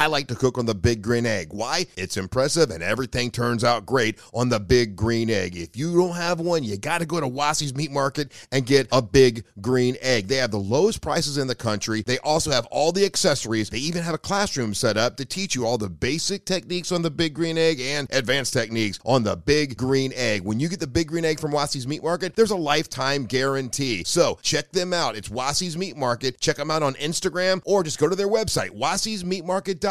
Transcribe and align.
I 0.00 0.06
like 0.06 0.28
to 0.28 0.34
cook 0.34 0.56
on 0.56 0.64
the 0.64 0.74
Big 0.74 1.02
Green 1.02 1.26
Egg. 1.26 1.48
Why? 1.50 1.84
It's 1.94 2.16
impressive 2.16 2.70
and 2.70 2.82
everything 2.82 3.30
turns 3.30 3.62
out 3.62 3.84
great 3.84 4.18
on 4.32 4.48
the 4.48 4.58
Big 4.58 4.96
Green 4.96 5.28
Egg. 5.28 5.58
If 5.58 5.76
you 5.76 5.94
don't 5.94 6.16
have 6.16 6.40
one, 6.40 6.64
you 6.64 6.78
got 6.78 7.00
to 7.00 7.06
go 7.06 7.20
to 7.20 7.28
Wassy's 7.28 7.74
Meat 7.74 7.90
Market 7.90 8.32
and 8.50 8.64
get 8.64 8.88
a 8.92 9.02
Big 9.02 9.44
Green 9.60 9.98
Egg. 10.00 10.28
They 10.28 10.36
have 10.36 10.52
the 10.52 10.56
lowest 10.56 11.02
prices 11.02 11.36
in 11.36 11.48
the 11.48 11.54
country. 11.54 12.00
They 12.00 12.16
also 12.20 12.50
have 12.50 12.64
all 12.70 12.92
the 12.92 13.04
accessories. 13.04 13.68
They 13.68 13.76
even 13.76 14.02
have 14.02 14.14
a 14.14 14.18
classroom 14.18 14.72
set 14.72 14.96
up 14.96 15.18
to 15.18 15.26
teach 15.26 15.54
you 15.54 15.66
all 15.66 15.76
the 15.76 15.90
basic 15.90 16.46
techniques 16.46 16.92
on 16.92 17.02
the 17.02 17.10
Big 17.10 17.34
Green 17.34 17.58
Egg 17.58 17.78
and 17.82 18.08
advanced 18.10 18.54
techniques 18.54 18.98
on 19.04 19.22
the 19.22 19.36
Big 19.36 19.76
Green 19.76 20.14
Egg. 20.14 20.44
When 20.44 20.58
you 20.58 20.70
get 20.70 20.80
the 20.80 20.86
Big 20.86 21.08
Green 21.08 21.26
Egg 21.26 21.40
from 21.40 21.50
Wassy's 21.52 21.86
Meat 21.86 22.02
Market, 22.02 22.36
there's 22.36 22.52
a 22.52 22.56
lifetime 22.56 23.26
guarantee. 23.26 24.04
So 24.04 24.38
check 24.40 24.72
them 24.72 24.94
out. 24.94 25.14
It's 25.14 25.28
Wassy's 25.28 25.76
Meat 25.76 25.98
Market. 25.98 26.40
Check 26.40 26.56
them 26.56 26.70
out 26.70 26.82
on 26.82 26.94
Instagram 26.94 27.60
or 27.66 27.82
just 27.82 27.98
go 27.98 28.08
to 28.08 28.16
their 28.16 28.26
website, 28.26 28.70
wassysmeatmarket.com 28.70 29.89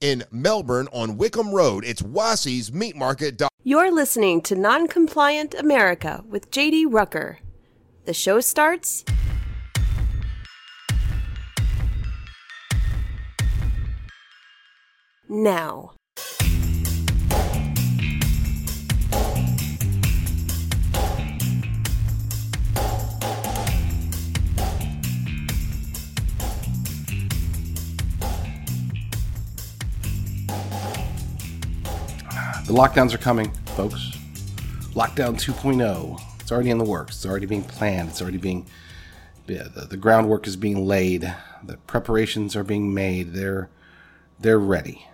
in 0.00 0.24
Melbourne 0.30 0.88
on 0.92 1.16
Wickham 1.16 1.52
Road. 1.52 1.84
It's 1.84 2.02
wassysmeatmarket.com. 2.02 3.48
You're 3.62 3.92
listening 3.92 4.40
to 4.42 4.54
Noncompliant 4.54 5.58
America 5.58 6.24
with 6.26 6.50
JD 6.50 6.86
Rucker. 6.88 7.38
The 8.06 8.14
show 8.14 8.40
starts 8.40 9.04
now. 15.28 15.92
The 32.70 32.76
lockdowns 32.76 33.12
are 33.12 33.18
coming, 33.18 33.50
folks. 33.74 34.12
Lockdown 34.94 35.34
2.0. 35.34 36.20
It's 36.38 36.52
already 36.52 36.70
in 36.70 36.78
the 36.78 36.84
works. 36.84 37.16
It's 37.16 37.26
already 37.26 37.46
being 37.46 37.64
planned. 37.64 38.10
It's 38.10 38.22
already 38.22 38.38
being 38.38 38.64
yeah, 39.48 39.64
the, 39.64 39.86
the 39.86 39.96
groundwork 39.96 40.46
is 40.46 40.54
being 40.54 40.86
laid. 40.86 41.34
The 41.64 41.78
preparations 41.88 42.54
are 42.54 42.62
being 42.62 42.94
made. 42.94 43.32
They're 43.32 43.70
they're 44.38 44.60
ready. 44.60 45.08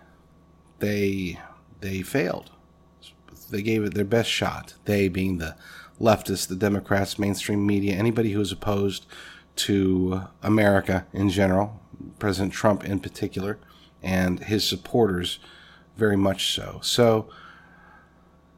They 0.81 1.41
they 1.81 2.03
failed. 2.03 2.51
They 3.51 3.63
gave 3.63 3.85
it 3.85 3.95
their 3.95 4.05
best 4.05 4.29
shot. 4.29 4.75
They 4.85 5.09
being 5.09 5.39
the 5.39 5.57
leftists, 5.99 6.47
the 6.47 6.57
Democrats, 6.57 7.19
mainstream 7.19 7.67
media, 7.67 7.95
anybody 7.95 8.33
who 8.33 8.41
is 8.43 8.53
opposed 8.53 9.07
to 9.57 10.25
America 10.43 11.07
in 11.15 11.31
general, 11.31 11.81
President 12.19 12.53
Trump 12.53 12.85
in 12.85 13.01
particular, 13.01 13.59
and 14.03 14.41
his 14.41 14.69
supporters 14.69 15.39
very 15.97 16.17
much 16.19 16.55
so. 16.55 16.81
So 16.83 17.31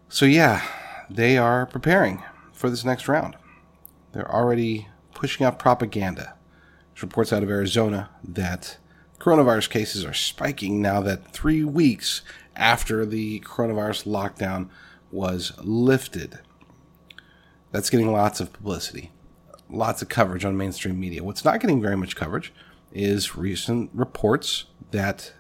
so 0.08 0.26
yeah, 0.26 0.62
they 1.10 1.36
are 1.36 1.66
preparing 1.66 2.22
for 2.52 2.70
this 2.70 2.84
next 2.84 3.08
round. 3.08 3.36
They're 4.12 4.30
already 4.30 4.88
pushing 5.14 5.44
out 5.44 5.58
propaganda. 5.58 6.34
There's 6.94 7.02
reports 7.02 7.32
out 7.32 7.42
of 7.42 7.50
Arizona 7.50 8.10
that 8.24 8.78
coronavirus 9.18 9.70
cases 9.70 10.04
are 10.04 10.14
spiking 10.14 10.80
now 10.80 11.00
that 11.02 11.32
three 11.32 11.64
weeks 11.64 12.22
after 12.56 13.04
the 13.04 13.40
coronavirus 13.40 14.06
lockdown 14.06 14.68
was 15.10 15.52
lifted. 15.62 16.38
That's 17.70 17.90
getting 17.90 18.10
lots 18.10 18.40
of 18.40 18.52
publicity, 18.52 19.12
lots 19.68 20.02
of 20.02 20.08
coverage 20.08 20.44
on 20.44 20.56
mainstream 20.56 20.98
media. 20.98 21.22
What's 21.22 21.44
not 21.44 21.60
getting 21.60 21.82
very 21.82 21.96
much 21.96 22.16
coverage 22.16 22.52
is 22.92 23.36
recent 23.36 23.90
reports 23.92 24.64
that 24.90 25.32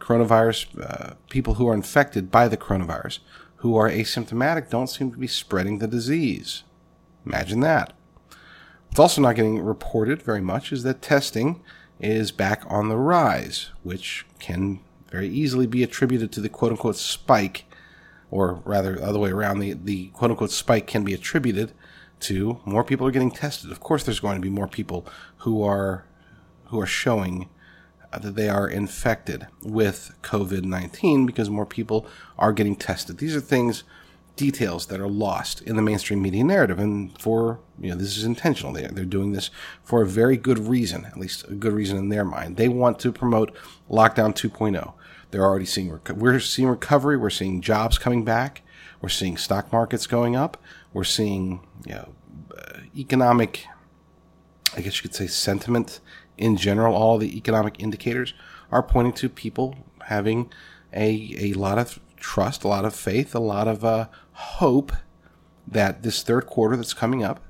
coronavirus, 0.00 0.84
uh, 0.84 1.14
people 1.30 1.54
who 1.54 1.68
are 1.68 1.74
infected 1.74 2.30
by 2.30 2.48
the 2.48 2.56
coronavirus, 2.56 3.20
who 3.62 3.76
are 3.76 3.88
asymptomatic, 3.88 4.68
don't 4.68 4.88
seem 4.88 5.12
to 5.12 5.16
be 5.16 5.28
spreading 5.28 5.78
the 5.78 5.86
disease. 5.86 6.64
Imagine 7.24 7.60
that. 7.60 7.92
What's 8.88 8.98
also 8.98 9.22
not 9.22 9.36
getting 9.36 9.60
reported 9.60 10.20
very 10.20 10.40
much 10.40 10.72
is 10.72 10.82
that 10.82 11.00
testing 11.00 11.62
is 12.00 12.32
back 12.32 12.64
on 12.66 12.88
the 12.88 12.96
rise, 12.96 13.70
which 13.84 14.26
can 14.40 14.80
very 15.08 15.28
easily 15.28 15.68
be 15.68 15.84
attributed 15.84 16.32
to 16.32 16.40
the 16.40 16.48
quote 16.48 16.72
unquote 16.72 16.96
spike, 16.96 17.64
or 18.32 18.54
rather, 18.64 18.96
the 18.96 19.04
other 19.04 19.20
way 19.20 19.30
around, 19.30 19.60
the, 19.60 19.74
the 19.74 20.08
quote 20.08 20.32
unquote 20.32 20.50
spike 20.50 20.88
can 20.88 21.04
be 21.04 21.14
attributed 21.14 21.72
to 22.18 22.58
more 22.64 22.82
people 22.82 23.06
are 23.06 23.12
getting 23.12 23.30
tested. 23.30 23.70
Of 23.70 23.78
course, 23.78 24.02
there's 24.02 24.18
going 24.18 24.36
to 24.36 24.42
be 24.42 24.50
more 24.50 24.68
people 24.68 25.06
who 25.38 25.62
are 25.62 26.04
who 26.66 26.80
are 26.80 26.86
showing 26.86 27.48
that 28.20 28.34
they 28.34 28.48
are 28.48 28.68
infected 28.68 29.46
with 29.62 30.14
COVID 30.22 30.64
19 30.64 31.26
because 31.26 31.48
more 31.50 31.66
people 31.66 32.06
are 32.38 32.52
getting 32.52 32.76
tested. 32.76 33.18
These 33.18 33.36
are 33.36 33.40
things, 33.40 33.84
details 34.36 34.86
that 34.86 35.00
are 35.00 35.08
lost 35.08 35.60
in 35.62 35.76
the 35.76 35.82
mainstream 35.82 36.22
media 36.22 36.44
narrative. 36.44 36.78
And 36.78 37.18
for, 37.20 37.60
you 37.78 37.90
know, 37.90 37.96
this 37.96 38.16
is 38.16 38.24
intentional. 38.24 38.72
They're, 38.72 38.88
they're 38.88 39.04
doing 39.04 39.32
this 39.32 39.50
for 39.84 40.02
a 40.02 40.06
very 40.06 40.36
good 40.36 40.58
reason, 40.58 41.04
at 41.04 41.18
least 41.18 41.48
a 41.48 41.54
good 41.54 41.72
reason 41.72 41.98
in 41.98 42.08
their 42.08 42.24
mind. 42.24 42.56
They 42.56 42.68
want 42.68 42.98
to 43.00 43.12
promote 43.12 43.54
lockdown 43.90 44.34
2.0. 44.34 44.94
They're 45.30 45.44
already 45.44 45.66
seeing, 45.66 45.98
we're 46.14 46.40
seeing 46.40 46.68
recovery. 46.68 47.16
We're 47.16 47.30
seeing 47.30 47.60
jobs 47.60 47.98
coming 47.98 48.24
back. 48.24 48.62
We're 49.00 49.08
seeing 49.08 49.36
stock 49.36 49.72
markets 49.72 50.06
going 50.06 50.36
up. 50.36 50.62
We're 50.92 51.04
seeing, 51.04 51.60
you 51.86 51.94
know, 51.94 52.14
economic, 52.96 53.66
I 54.76 54.80
guess 54.80 54.96
you 54.96 55.02
could 55.02 55.14
say 55.14 55.26
sentiment 55.26 56.00
in 56.38 56.56
general, 56.56 56.94
all 56.94 57.18
the 57.18 57.36
economic 57.36 57.80
indicators 57.80 58.34
are 58.70 58.82
pointing 58.82 59.12
to 59.14 59.28
people 59.28 59.76
having 60.06 60.50
a, 60.92 61.34
a 61.38 61.52
lot 61.54 61.78
of 61.78 62.00
trust, 62.16 62.64
a 62.64 62.68
lot 62.68 62.84
of 62.84 62.94
faith, 62.94 63.34
a 63.34 63.40
lot 63.40 63.68
of 63.68 63.84
uh, 63.84 64.08
hope 64.32 64.92
that 65.66 66.02
this 66.02 66.22
third 66.22 66.46
quarter 66.46 66.76
that's 66.76 66.94
coming 66.94 67.22
up 67.22 67.40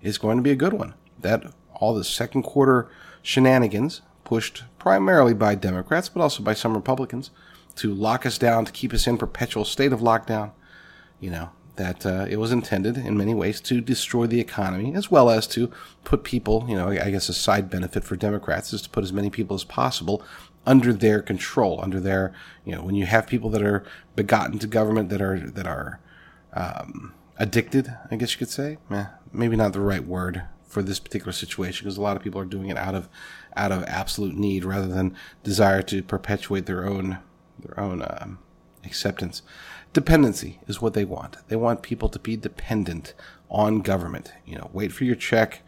is 0.00 0.18
going 0.18 0.36
to 0.36 0.42
be 0.42 0.50
a 0.50 0.56
good 0.56 0.72
one. 0.72 0.94
That 1.20 1.52
all 1.74 1.94
the 1.94 2.04
second 2.04 2.42
quarter 2.42 2.90
shenanigans, 3.22 4.02
pushed 4.24 4.64
primarily 4.78 5.34
by 5.34 5.54
Democrats, 5.54 6.08
but 6.08 6.22
also 6.22 6.42
by 6.42 6.54
some 6.54 6.74
Republicans, 6.74 7.30
to 7.76 7.92
lock 7.92 8.24
us 8.26 8.38
down, 8.38 8.64
to 8.64 8.72
keep 8.72 8.92
us 8.92 9.06
in 9.06 9.18
perpetual 9.18 9.64
state 9.64 9.92
of 9.92 10.00
lockdown, 10.00 10.52
you 11.20 11.30
know, 11.30 11.50
that 11.76 12.04
uh, 12.04 12.26
it 12.28 12.36
was 12.36 12.52
intended 12.52 12.98
in 12.98 13.16
many 13.16 13.34
ways 13.34 13.60
to 13.60 13.80
destroy 13.80 14.26
the 14.26 14.40
economy 14.40 14.94
as 14.94 15.10
well 15.10 15.30
as 15.30 15.46
to 15.46 15.70
put 16.04 16.22
people, 16.22 16.66
you 16.68 16.76
know, 16.76 16.88
I 16.88 17.10
guess 17.10 17.28
a 17.28 17.34
side 17.34 17.70
benefit 17.70 18.04
for 18.04 18.16
Democrats 18.16 18.72
is 18.72 18.82
to 18.82 18.90
put 18.90 19.04
as 19.04 19.12
many 19.12 19.30
people 19.30 19.54
as 19.54 19.64
possible 19.64 20.22
under 20.66 20.92
their 20.92 21.22
control, 21.22 21.80
under 21.82 21.98
their, 21.98 22.32
you 22.64 22.74
know, 22.74 22.82
when 22.82 22.94
you 22.94 23.06
have 23.06 23.26
people 23.26 23.50
that 23.50 23.62
are 23.62 23.84
begotten 24.14 24.58
to 24.58 24.66
government 24.66 25.08
that 25.08 25.22
are, 25.22 25.40
that 25.40 25.66
are, 25.66 26.00
um, 26.52 27.14
addicted, 27.38 27.92
I 28.10 28.16
guess 28.16 28.32
you 28.32 28.38
could 28.38 28.50
say, 28.50 28.78
eh, 28.90 29.06
maybe 29.32 29.56
not 29.56 29.72
the 29.72 29.80
right 29.80 30.06
word 30.06 30.42
for 30.66 30.82
this 30.82 31.00
particular 31.00 31.32
situation 31.32 31.84
because 31.84 31.96
a 31.96 32.02
lot 32.02 32.16
of 32.16 32.22
people 32.22 32.40
are 32.40 32.46
doing 32.46 32.68
it 32.68 32.76
out 32.76 32.94
of, 32.94 33.08
out 33.56 33.72
of 33.72 33.82
absolute 33.84 34.36
need 34.36 34.64
rather 34.64 34.86
than 34.86 35.16
desire 35.42 35.82
to 35.82 36.02
perpetuate 36.02 36.66
their 36.66 36.86
own, 36.86 37.18
their 37.58 37.80
own, 37.80 38.02
um, 38.02 38.38
acceptance. 38.84 39.42
Dependency 39.92 40.58
is 40.66 40.80
what 40.80 40.94
they 40.94 41.04
want. 41.04 41.36
They 41.48 41.56
want 41.56 41.82
people 41.82 42.08
to 42.08 42.18
be 42.18 42.36
dependent 42.36 43.12
on 43.50 43.80
government. 43.80 44.32
You 44.46 44.56
know, 44.56 44.70
wait 44.72 44.92
for 44.92 45.04
your 45.04 45.16
check 45.16 45.62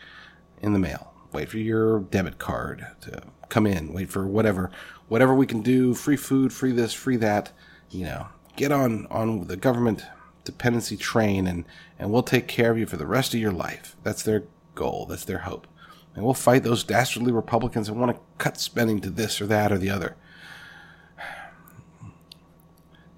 in 0.62 0.72
the 0.72 0.78
mail. 0.78 1.12
Wait 1.32 1.48
for 1.48 1.58
your 1.58 2.00
debit 2.00 2.38
card 2.38 2.86
to 3.02 3.22
come 3.48 3.66
in. 3.66 3.92
Wait 3.92 4.08
for 4.08 4.26
whatever, 4.26 4.70
whatever 5.08 5.34
we 5.34 5.47
can 5.47 5.60
do. 5.60 5.94
Free 5.94 6.16
food, 6.16 6.52
free 6.52 6.72
this, 6.72 6.94
free 6.94 7.16
that. 7.16 7.52
You 7.91 8.04
know, 8.04 8.28
get 8.56 8.72
on 8.72 9.06
on 9.10 9.46
the 9.46 9.56
government 9.56 10.04
dependency 10.44 10.96
train, 10.96 11.46
and 11.46 11.64
and 11.98 12.10
we'll 12.10 12.22
take 12.22 12.48
care 12.48 12.70
of 12.70 12.78
you 12.78 12.86
for 12.86 12.96
the 12.96 13.06
rest 13.06 13.34
of 13.34 13.41
your 13.41 13.52
life. 13.52 13.96
That's 14.02 14.22
their 14.22 14.44
goal. 14.75 15.06
That's 15.06 15.25
their 15.25 15.38
hope. 15.38 15.66
And 16.14 16.25
we'll 16.25 16.34
fight 16.34 16.62
those 16.62 16.84
dastardly 16.84 17.32
Republicans 17.32 17.88
that 17.88 17.94
want 17.94 18.14
to 18.16 18.22
cut 18.38 18.58
spending 18.58 19.00
to 19.00 19.10
this 19.10 19.41
or 19.41 19.46
that 19.46 19.72
or 19.72 19.78
the 19.78 19.91
other 19.91 20.16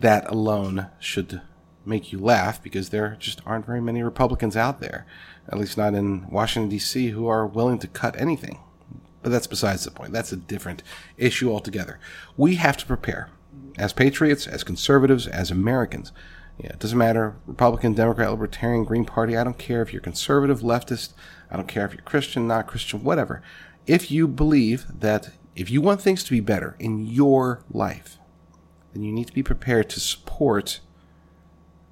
that 0.00 0.28
alone 0.30 0.88
should 0.98 1.40
make 1.84 2.12
you 2.12 2.18
laugh 2.18 2.62
because 2.62 2.88
there 2.88 3.16
just 3.18 3.40
aren't 3.46 3.66
very 3.66 3.80
many 3.80 4.02
Republicans 4.02 4.56
out 4.56 4.80
there, 4.80 5.06
at 5.48 5.58
least 5.58 5.78
not 5.78 5.94
in 5.94 6.28
Washington, 6.28 6.68
D.C., 6.68 7.10
who 7.10 7.26
are 7.28 7.46
willing 7.46 7.78
to 7.78 7.86
cut 7.86 8.20
anything. 8.20 8.58
But 9.22 9.30
that's 9.30 9.46
besides 9.46 9.84
the 9.84 9.90
point. 9.90 10.12
That's 10.12 10.32
a 10.32 10.36
different 10.36 10.82
issue 11.16 11.50
altogether. 11.50 11.98
We 12.36 12.56
have 12.56 12.76
to 12.78 12.86
prepare 12.86 13.30
as 13.78 13.92
patriots, 13.92 14.46
as 14.46 14.64
conservatives, 14.64 15.26
as 15.26 15.50
Americans. 15.50 16.12
Yeah, 16.58 16.70
it 16.70 16.78
doesn't 16.78 16.98
matter 16.98 17.36
Republican, 17.46 17.94
Democrat, 17.94 18.30
Libertarian, 18.30 18.84
Green 18.84 19.04
Party. 19.04 19.36
I 19.36 19.44
don't 19.44 19.58
care 19.58 19.82
if 19.82 19.92
you're 19.92 20.00
conservative, 20.00 20.60
leftist. 20.60 21.12
I 21.50 21.56
don't 21.56 21.68
care 21.68 21.84
if 21.84 21.92
you're 21.92 22.02
Christian, 22.02 22.46
not 22.46 22.66
Christian, 22.66 23.04
whatever. 23.04 23.42
If 23.86 24.10
you 24.10 24.26
believe 24.26 24.86
that 25.00 25.30
if 25.54 25.70
you 25.70 25.80
want 25.80 26.00
things 26.00 26.24
to 26.24 26.30
be 26.30 26.40
better 26.40 26.76
in 26.78 27.06
your 27.06 27.62
life, 27.70 28.18
you 29.04 29.12
need 29.12 29.26
to 29.26 29.32
be 29.32 29.42
prepared 29.42 29.88
to 29.90 30.00
support 30.00 30.80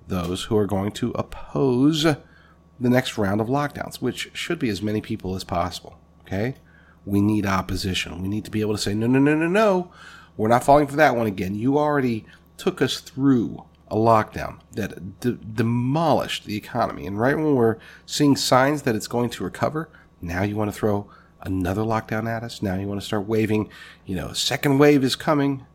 those 0.07 0.45
who 0.45 0.57
are 0.57 0.67
going 0.67 0.93
to 0.93 1.11
oppose 1.13 2.05
the 2.05 2.91
next 2.91 3.17
round 3.17 3.41
of 3.41 3.49
lockdowns, 3.49 3.97
which 3.97 4.31
should 4.33 4.59
be 4.59 4.69
as 4.69 4.83
many 4.83 5.01
people 5.01 5.35
as 5.35 5.45
possible. 5.45 5.99
Okay? 6.23 6.57
We 7.07 7.21
need 7.21 7.47
opposition. 7.47 8.23
We 8.23 8.29
need 8.29 8.45
to 8.45 8.51
be 8.51 8.61
able 8.61 8.75
to 8.75 8.81
say, 8.81 8.95
no, 8.95 9.07
no, 9.07 9.19
no, 9.19 9.35
no, 9.35 9.49
no. 9.49 9.91
We're 10.37 10.49
not 10.49 10.65
falling 10.65 10.87
for 10.87 10.97
that 10.97 11.17
one 11.17 11.27
again. 11.27 11.55
You 11.55 11.79
already 11.79 12.25
took 12.57 12.83
us 12.83 13.01
through 13.01 13.65
a 13.89 13.97
lockdown 13.97 14.61
that 14.73 15.21
de- 15.21 15.33
demolished 15.33 16.47
the 16.47 16.57
economy. 16.57 17.07
And 17.07 17.19
right 17.19 17.37
when 17.37 17.55
we're 17.55 17.79
seeing 18.07 18.37
signs 18.37 18.83
that 18.83 18.97
it's 18.97 19.07
going 19.07 19.31
to 19.31 19.45
recover, 19.45 19.89
now 20.21 20.43
you 20.43 20.57
want 20.57 20.73
to 20.73 20.77
throw 20.77 21.09
another 21.43 21.83
lockdown 21.83 22.29
at 22.29 22.43
us. 22.43 22.63
Now 22.63 22.75
you 22.75 22.89
want 22.89 23.01
to 23.01 23.07
start 23.07 23.29
waving, 23.29 23.69
you 24.07 24.17
know, 24.17 24.33
second 24.33 24.79
wave 24.79 25.05
is 25.05 25.15
coming. 25.15 25.67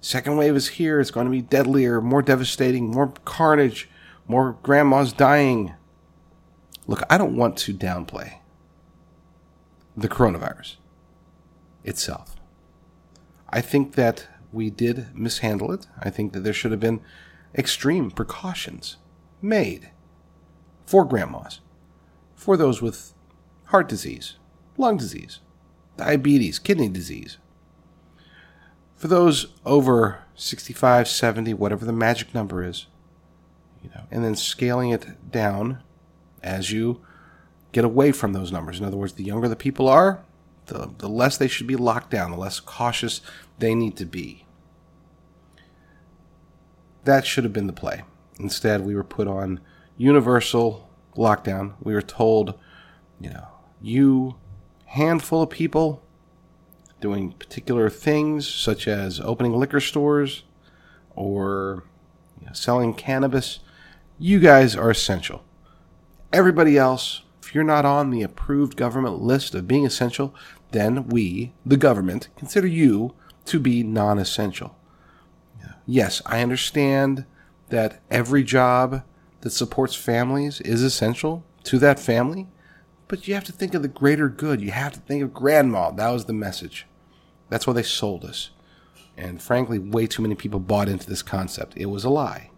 Second 0.00 0.36
wave 0.36 0.54
is 0.56 0.68
here. 0.68 1.00
It's 1.00 1.10
going 1.10 1.26
to 1.26 1.30
be 1.30 1.42
deadlier, 1.42 2.00
more 2.00 2.22
devastating, 2.22 2.90
more 2.90 3.12
carnage, 3.24 3.88
more 4.28 4.56
grandmas 4.62 5.12
dying. 5.12 5.74
Look, 6.86 7.02
I 7.10 7.18
don't 7.18 7.36
want 7.36 7.56
to 7.58 7.74
downplay 7.74 8.34
the 9.96 10.08
coronavirus 10.08 10.76
itself. 11.84 12.36
I 13.48 13.60
think 13.60 13.94
that 13.94 14.28
we 14.52 14.70
did 14.70 15.16
mishandle 15.16 15.72
it. 15.72 15.86
I 16.00 16.10
think 16.10 16.32
that 16.32 16.40
there 16.40 16.52
should 16.52 16.70
have 16.70 16.80
been 16.80 17.00
extreme 17.54 18.10
precautions 18.10 18.96
made 19.40 19.90
for 20.84 21.04
grandmas, 21.04 21.60
for 22.34 22.56
those 22.56 22.80
with 22.82 23.12
heart 23.66 23.88
disease, 23.88 24.36
lung 24.76 24.96
disease, 24.96 25.40
diabetes, 25.96 26.58
kidney 26.58 26.88
disease. 26.88 27.38
For 28.96 29.08
those 29.08 29.48
over 29.64 30.24
65, 30.34 31.06
70, 31.06 31.54
whatever 31.54 31.84
the 31.84 31.92
magic 31.92 32.34
number 32.34 32.64
is, 32.64 32.86
you 33.82 33.90
know, 33.94 34.04
and 34.10 34.24
then 34.24 34.34
scaling 34.34 34.90
it 34.90 35.30
down 35.30 35.82
as 36.42 36.72
you 36.72 37.02
get 37.72 37.84
away 37.84 38.10
from 38.10 38.32
those 38.32 38.50
numbers. 38.50 38.80
In 38.80 38.86
other 38.86 38.96
words, 38.96 39.12
the 39.12 39.24
younger 39.24 39.48
the 39.48 39.56
people 39.56 39.86
are, 39.86 40.24
the, 40.66 40.90
the 40.98 41.08
less 41.08 41.36
they 41.36 41.48
should 41.48 41.66
be 41.66 41.76
locked 41.76 42.10
down, 42.10 42.30
the 42.30 42.36
less 42.36 42.58
cautious 42.58 43.20
they 43.58 43.74
need 43.74 43.96
to 43.96 44.06
be. 44.06 44.46
That 47.04 47.26
should 47.26 47.44
have 47.44 47.52
been 47.52 47.66
the 47.66 47.72
play. 47.72 48.02
Instead, 48.40 48.84
we 48.84 48.94
were 48.94 49.04
put 49.04 49.28
on 49.28 49.60
universal 49.96 50.88
lockdown. 51.16 51.74
We 51.80 51.94
were 51.94 52.02
told, 52.02 52.58
you 53.20 53.30
know, 53.30 53.48
you 53.80 54.36
handful 54.86 55.42
of 55.42 55.50
people 55.50 56.02
doing 57.00 57.32
particular 57.32 57.90
things, 57.90 58.48
such 58.48 58.88
as 58.88 59.20
opening 59.20 59.52
liquor 59.54 59.80
stores 59.80 60.44
or 61.14 61.84
you 62.40 62.46
know, 62.46 62.52
selling 62.52 62.94
cannabis, 62.94 63.60
you 64.18 64.40
guys 64.40 64.74
are 64.74 64.90
essential. 64.90 65.44
Everybody 66.32 66.76
else, 66.76 67.22
if 67.42 67.54
you're 67.54 67.64
not 67.64 67.84
on 67.84 68.10
the 68.10 68.22
approved 68.22 68.76
government 68.76 69.22
list 69.22 69.54
of 69.54 69.68
being 69.68 69.86
essential, 69.86 70.34
then 70.72 71.08
we, 71.08 71.52
the 71.64 71.76
government, 71.76 72.28
consider 72.36 72.66
you 72.66 73.14
to 73.46 73.60
be 73.60 73.82
non 73.82 74.18
essential. 74.18 74.76
Yes, 75.86 76.20
I 76.26 76.42
understand 76.42 77.24
that 77.68 78.02
every 78.10 78.42
job 78.42 79.02
that 79.42 79.50
supports 79.50 79.94
families 79.94 80.60
is 80.62 80.82
essential 80.82 81.44
to 81.64 81.78
that 81.78 82.00
family, 82.00 82.48
but 83.08 83.26
you 83.26 83.34
have 83.34 83.44
to 83.44 83.52
think 83.52 83.74
of 83.74 83.82
the 83.82 83.88
greater 83.88 84.28
good. 84.28 84.60
You 84.60 84.70
have 84.72 84.92
to 84.94 85.00
think 85.00 85.22
of 85.22 85.34
grandma. 85.34 85.90
That 85.90 86.10
was 86.10 86.24
the 86.24 86.32
message. 86.32 86.86
That's 87.48 87.66
why 87.66 87.72
they 87.72 87.82
sold 87.82 88.24
us. 88.24 88.50
And 89.16 89.40
frankly, 89.40 89.78
way 89.78 90.06
too 90.06 90.22
many 90.22 90.34
people 90.34 90.60
bought 90.60 90.88
into 90.88 91.08
this 91.08 91.22
concept. 91.22 91.74
It 91.76 91.86
was 91.86 92.04
a 92.04 92.10
lie. 92.10 92.50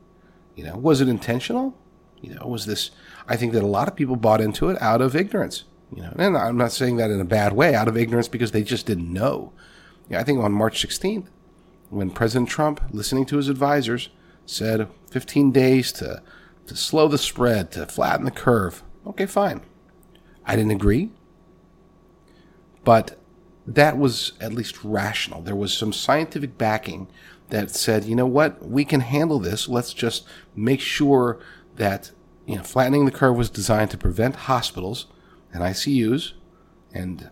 You 0.56 0.64
know, 0.64 0.76
was 0.76 1.00
it 1.00 1.08
intentional? 1.08 1.76
You 2.20 2.34
know, 2.34 2.46
was 2.46 2.66
this 2.66 2.90
I 3.28 3.36
think 3.36 3.52
that 3.52 3.62
a 3.62 3.66
lot 3.66 3.88
of 3.88 3.94
people 3.94 4.16
bought 4.16 4.40
into 4.40 4.68
it 4.70 4.80
out 4.82 5.00
of 5.00 5.14
ignorance. 5.14 5.64
You 5.94 6.02
know, 6.02 6.12
and 6.18 6.36
I'm 6.36 6.56
not 6.56 6.72
saying 6.72 6.96
that 6.96 7.10
in 7.10 7.20
a 7.20 7.24
bad 7.24 7.52
way, 7.52 7.74
out 7.74 7.88
of 7.88 7.96
ignorance 7.96 8.28
because 8.28 8.50
they 8.50 8.62
just 8.62 8.86
didn't 8.86 9.12
know. 9.12 9.52
Yeah, 10.08 10.20
I 10.20 10.24
think 10.24 10.40
on 10.40 10.52
March 10.52 10.86
16th, 10.86 11.28
when 11.90 12.10
President 12.10 12.48
Trump, 12.48 12.82
listening 12.90 13.24
to 13.26 13.36
his 13.36 13.48
advisors, 13.48 14.10
said 14.44 14.88
15 15.10 15.52
days 15.52 15.92
to 15.92 16.22
to 16.68 16.76
slow 16.76 17.08
the 17.08 17.18
spread, 17.18 17.72
to 17.72 17.86
flatten 17.86 18.24
the 18.24 18.30
curve. 18.30 18.82
Okay, 19.06 19.26
fine. 19.26 19.62
I 20.48 20.56
didn't 20.56 20.72
agree. 20.72 21.10
But 22.84 23.18
that 23.66 23.98
was 23.98 24.32
at 24.40 24.52
least 24.52 24.82
rational. 24.82 25.42
There 25.42 25.54
was 25.54 25.76
some 25.76 25.92
scientific 25.92 26.56
backing 26.56 27.08
that 27.50 27.70
said, 27.70 28.04
you 28.04 28.16
know 28.16 28.26
what, 28.26 28.66
we 28.66 28.84
can 28.84 29.00
handle 29.00 29.38
this. 29.38 29.68
Let's 29.68 29.92
just 29.92 30.26
make 30.56 30.80
sure 30.80 31.38
that 31.76 32.12
you 32.46 32.56
know, 32.56 32.62
flattening 32.62 33.04
the 33.04 33.10
curve 33.10 33.36
was 33.36 33.50
designed 33.50 33.90
to 33.90 33.98
prevent 33.98 34.34
hospitals 34.34 35.06
and 35.52 35.62
ICUs 35.62 36.32
and 36.92 37.30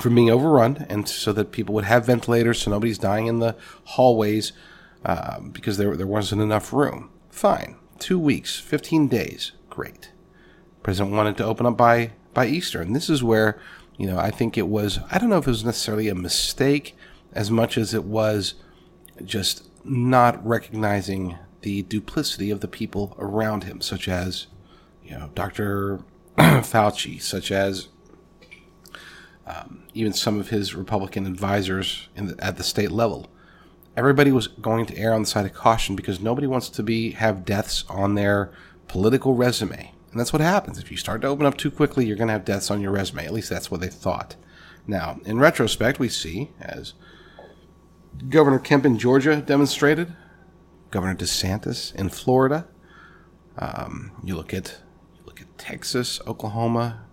from 0.00 0.14
being 0.14 0.28
overrun, 0.28 0.84
and 0.90 1.08
so 1.08 1.32
that 1.32 1.52
people 1.52 1.74
would 1.74 1.84
have 1.84 2.04
ventilators, 2.04 2.60
so 2.60 2.70
nobody's 2.70 2.98
dying 2.98 3.28
in 3.28 3.38
the 3.38 3.56
hallways 3.84 4.52
uh, 5.06 5.40
because 5.40 5.78
there 5.78 5.96
there 5.96 6.06
wasn't 6.06 6.42
enough 6.42 6.70
room. 6.72 7.10
Fine, 7.30 7.76
two 7.98 8.18
weeks, 8.18 8.58
fifteen 8.58 9.08
days, 9.08 9.52
great. 9.70 10.12
President 10.82 11.16
wanted 11.16 11.38
to 11.38 11.44
open 11.44 11.64
up 11.64 11.78
by 11.78 12.12
by 12.36 12.46
Easter, 12.46 12.80
and 12.80 12.94
this 12.94 13.10
is 13.10 13.24
where 13.24 13.58
you 13.96 14.06
know 14.06 14.18
I 14.18 14.30
think 14.30 14.56
it 14.56 14.68
was. 14.68 15.00
I 15.10 15.18
don't 15.18 15.30
know 15.30 15.38
if 15.38 15.48
it 15.48 15.50
was 15.50 15.64
necessarily 15.64 16.08
a 16.08 16.14
mistake 16.14 16.94
as 17.32 17.50
much 17.50 17.76
as 17.76 17.92
it 17.94 18.04
was 18.04 18.54
just 19.24 19.68
not 19.84 20.44
recognizing 20.46 21.36
the 21.62 21.82
duplicity 21.82 22.50
of 22.50 22.60
the 22.60 22.68
people 22.68 23.16
around 23.18 23.64
him, 23.64 23.80
such 23.80 24.08
as, 24.08 24.46
you 25.04 25.12
know, 25.12 25.30
Dr. 25.34 26.00
Fauci, 26.38 27.20
such 27.20 27.50
as 27.50 27.88
um, 29.46 29.82
even 29.94 30.12
some 30.12 30.38
of 30.38 30.50
his 30.50 30.74
Republican 30.74 31.26
advisors 31.26 32.08
the, 32.14 32.36
at 32.38 32.56
the 32.56 32.64
state 32.64 32.90
level. 32.90 33.28
Everybody 33.96 34.30
was 34.30 34.46
going 34.46 34.86
to 34.86 34.96
err 34.96 35.14
on 35.14 35.22
the 35.22 35.26
side 35.26 35.46
of 35.46 35.54
caution 35.54 35.96
because 35.96 36.20
nobody 36.20 36.46
wants 36.46 36.68
to 36.68 36.82
be 36.82 37.12
have 37.12 37.44
deaths 37.44 37.84
on 37.88 38.14
their 38.14 38.52
political 38.88 39.34
resume. 39.34 39.92
And 40.16 40.20
that's 40.22 40.32
what 40.32 40.40
happens. 40.40 40.78
If 40.78 40.90
you 40.90 40.96
start 40.96 41.20
to 41.20 41.28
open 41.28 41.44
up 41.44 41.58
too 41.58 41.70
quickly, 41.70 42.06
you're 42.06 42.16
going 42.16 42.28
to 42.28 42.32
have 42.32 42.46
deaths 42.46 42.70
on 42.70 42.80
your 42.80 42.90
resume. 42.90 43.26
At 43.26 43.34
least 43.34 43.50
that's 43.50 43.70
what 43.70 43.82
they 43.82 43.88
thought. 43.88 44.34
Now, 44.86 45.20
in 45.26 45.38
retrospect, 45.38 45.98
we 45.98 46.08
see, 46.08 46.52
as 46.58 46.94
Governor 48.30 48.58
Kemp 48.58 48.86
in 48.86 48.98
Georgia 48.98 49.36
demonstrated, 49.36 50.16
Governor 50.90 51.14
DeSantis 51.16 51.94
in 51.94 52.08
Florida. 52.08 52.66
Um, 53.58 54.12
you 54.24 54.34
look 54.34 54.54
at 54.54 54.78
you 55.18 55.20
look 55.26 55.42
at 55.42 55.58
Texas, 55.58 56.18
Oklahoma. 56.26 57.04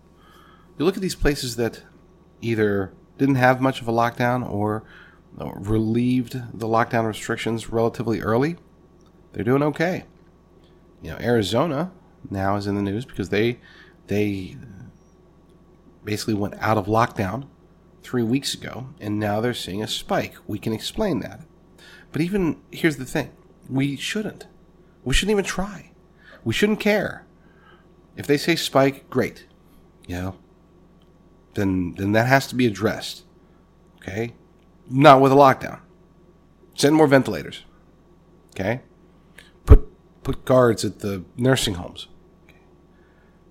You 0.80 0.86
look 0.86 0.96
at 0.96 1.02
these 1.02 1.14
places 1.14 1.58
that 1.58 1.84
either 2.40 2.94
didn't 3.18 3.36
have 3.36 3.60
much 3.60 3.82
of 3.82 3.90
a 3.90 3.92
lockdown 3.92 4.50
or 4.50 4.86
relieved 5.36 6.42
the 6.58 6.68
lockdown 6.68 7.06
restrictions 7.06 7.70
relatively 7.70 8.22
early. 8.22 8.56
They're 9.34 9.44
doing 9.44 9.62
okay. 9.62 10.06
You 11.02 11.12
know, 11.12 11.18
Arizona 11.20 11.92
now 12.30 12.56
is 12.56 12.68
in 12.68 12.76
the 12.76 12.82
news 12.82 13.06
because 13.06 13.30
they 13.30 13.60
they 14.08 14.58
basically 16.04 16.34
went 16.34 16.56
out 16.60 16.78
of 16.78 16.86
lockdown 16.86 17.48
three 18.02 18.24
weeks 18.24 18.54
ago, 18.54 18.88
and 19.00 19.20
now 19.20 19.40
they're 19.40 19.54
seeing 19.54 19.82
a 19.82 19.88
spike. 19.88 20.36
We 20.48 20.60
can 20.60 20.74
explain 20.74 21.20
that. 21.22 21.42
But 22.12 22.22
even 22.22 22.62
here's 22.72 22.98
the 22.98 23.06
thing 23.06 23.32
we 23.70 23.96
shouldn't. 23.96 24.48
We 25.04 25.14
shouldn't 25.14 25.32
even 25.32 25.46
try. 25.46 25.92
We 26.44 26.54
shouldn't 26.54 26.80
care. 26.80 27.26
If 28.16 28.28
they 28.28 28.38
say 28.38 28.56
spike, 28.56 29.10
great. 29.10 29.48
You 30.08 30.16
know, 30.18 30.36
then 31.56 31.96
then 31.98 32.12
that 32.12 32.28
has 32.28 32.48
to 32.48 32.56
be 32.56 32.68
addressed. 32.68 33.24
Okay? 33.98 34.34
Not 34.90 35.22
with 35.22 35.32
a 35.32 35.36
lockdown. 35.36 35.80
Send 36.76 36.96
more 36.96 37.08
ventilators. 37.08 37.64
Okay? 38.52 38.82
Put 39.66 39.88
put 40.24 40.46
guards 40.46 40.84
at 40.84 41.00
the 41.00 41.24
nursing 41.38 41.76
homes. 41.76 42.08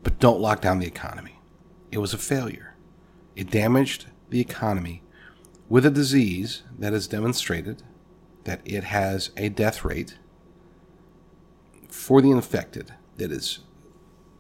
But 0.03 0.19
don't 0.19 0.41
lock 0.41 0.61
down 0.61 0.79
the 0.79 0.87
economy. 0.87 1.41
It 1.91 1.99
was 1.99 2.15
a 2.15 2.19
failure. 2.19 2.75
It 3.37 3.51
damaged 3.51 4.07
the 4.31 4.41
economy 4.41 5.03
with 5.69 5.87
a 5.87 5.91
disease 5.91 6.63
that 6.79 6.93
has 6.93 7.07
demonstrated 7.07 7.83
that 8.45 8.61
it 8.65 8.85
has 8.85 9.31
a 9.37 9.49
death 9.49 9.85
rate 9.85 10.19
for 11.89 12.21
the 12.21 12.31
infected 12.31 12.95
that 13.17 13.31
is 13.31 13.61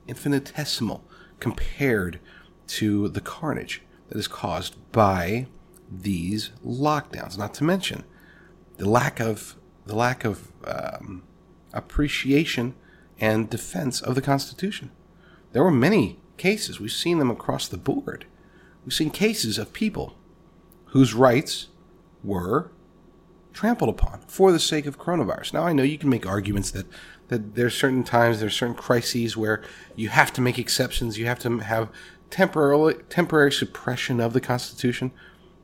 infinitesimal 0.08 1.04
compared 1.38 2.18
to 2.66 3.08
the 3.08 3.20
carnage 3.20 3.82
that 4.08 4.18
is 4.18 4.28
caused 4.28 4.76
by 4.92 5.46
these 5.90 6.50
lockdowns. 6.64 7.38
Not 7.38 7.54
to 7.54 7.64
mention 7.64 8.04
the 8.78 8.88
lack 8.88 9.20
of 9.20 9.56
the 9.84 9.94
lack 9.94 10.24
of 10.24 10.52
um, 10.64 11.22
appreciation 11.72 12.74
and 13.20 13.50
defense 13.50 14.00
of 14.00 14.14
the 14.14 14.22
Constitution. 14.22 14.90
There 15.52 15.62
were 15.62 15.70
many 15.70 16.18
cases 16.36 16.80
we've 16.80 16.90
seen 16.92 17.18
them 17.18 17.30
across 17.30 17.68
the 17.68 17.76
board. 17.76 18.26
We've 18.84 18.94
seen 18.94 19.10
cases 19.10 19.58
of 19.58 19.72
people 19.72 20.16
whose 20.86 21.14
rights 21.14 21.68
were 22.24 22.70
trampled 23.52 23.90
upon 23.90 24.20
for 24.26 24.50
the 24.50 24.58
sake 24.58 24.86
of 24.86 24.98
coronavirus. 24.98 25.52
Now, 25.52 25.64
I 25.64 25.72
know 25.72 25.82
you 25.82 25.98
can 25.98 26.08
make 26.08 26.26
arguments 26.26 26.70
that, 26.70 26.86
that 27.28 27.54
there's 27.54 27.74
certain 27.74 28.02
times, 28.02 28.40
there's 28.40 28.56
certain 28.56 28.74
crises 28.74 29.36
where 29.36 29.62
you 29.94 30.08
have 30.08 30.32
to 30.34 30.40
make 30.40 30.58
exceptions, 30.58 31.18
you 31.18 31.26
have 31.26 31.38
to 31.40 31.58
have 31.58 31.90
temporary, 32.30 32.94
temporary 33.08 33.52
suppression 33.52 34.20
of 34.20 34.32
the 34.32 34.40
Constitution. 34.40 35.12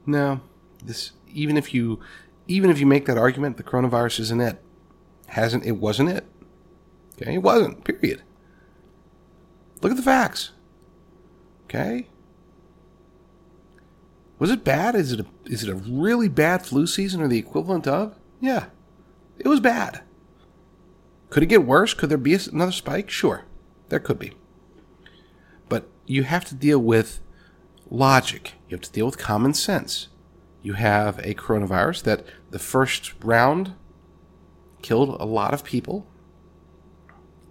No, 0.06 0.40
this, 0.84 1.12
even 1.32 1.56
if 1.56 1.74
you 1.74 2.00
even 2.46 2.70
if 2.70 2.80
you 2.80 2.86
make 2.86 3.04
that 3.04 3.18
argument, 3.18 3.58
the 3.58 3.62
coronavirus 3.62 4.20
isn't 4.20 4.40
it. 4.40 4.62
Hasn't 5.26 5.66
it 5.66 5.72
wasn't 5.72 6.08
it. 6.08 6.24
Okay, 7.20 7.34
it 7.34 7.42
wasn't. 7.42 7.84
Period. 7.84 8.22
Look 9.80 9.92
at 9.92 9.96
the 9.96 10.02
facts. 10.02 10.52
Okay. 11.64 12.08
Was 14.38 14.50
it 14.50 14.64
bad? 14.64 14.94
Is 14.94 15.12
it 15.12 15.20
a, 15.20 15.26
is 15.46 15.64
it 15.64 15.70
a 15.70 15.74
really 15.74 16.28
bad 16.28 16.64
flu 16.64 16.86
season 16.86 17.20
or 17.20 17.28
the 17.28 17.38
equivalent 17.38 17.86
of? 17.86 18.16
Yeah, 18.40 18.66
it 19.38 19.48
was 19.48 19.60
bad. 19.60 20.02
Could 21.30 21.42
it 21.42 21.46
get 21.46 21.66
worse? 21.66 21.92
Could 21.92 22.08
there 22.08 22.18
be 22.18 22.34
another 22.52 22.72
spike? 22.72 23.10
Sure, 23.10 23.44
there 23.88 23.98
could 23.98 24.18
be. 24.18 24.32
But 25.68 25.88
you 26.06 26.22
have 26.22 26.44
to 26.46 26.54
deal 26.54 26.78
with 26.78 27.20
logic. 27.90 28.54
You 28.68 28.76
have 28.76 28.84
to 28.84 28.92
deal 28.92 29.06
with 29.06 29.18
common 29.18 29.54
sense. 29.54 30.08
You 30.62 30.74
have 30.74 31.18
a 31.18 31.34
coronavirus 31.34 32.04
that 32.04 32.24
the 32.50 32.58
first 32.58 33.12
round 33.22 33.74
killed 34.82 35.20
a 35.20 35.24
lot 35.24 35.52
of 35.52 35.64
people, 35.64 36.06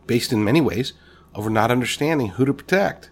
based 0.05 0.31
in 0.31 0.43
many 0.43 0.61
ways 0.61 0.93
over 1.35 1.49
not 1.49 1.71
understanding 1.71 2.29
who 2.29 2.45
to 2.45 2.53
protect, 2.53 3.09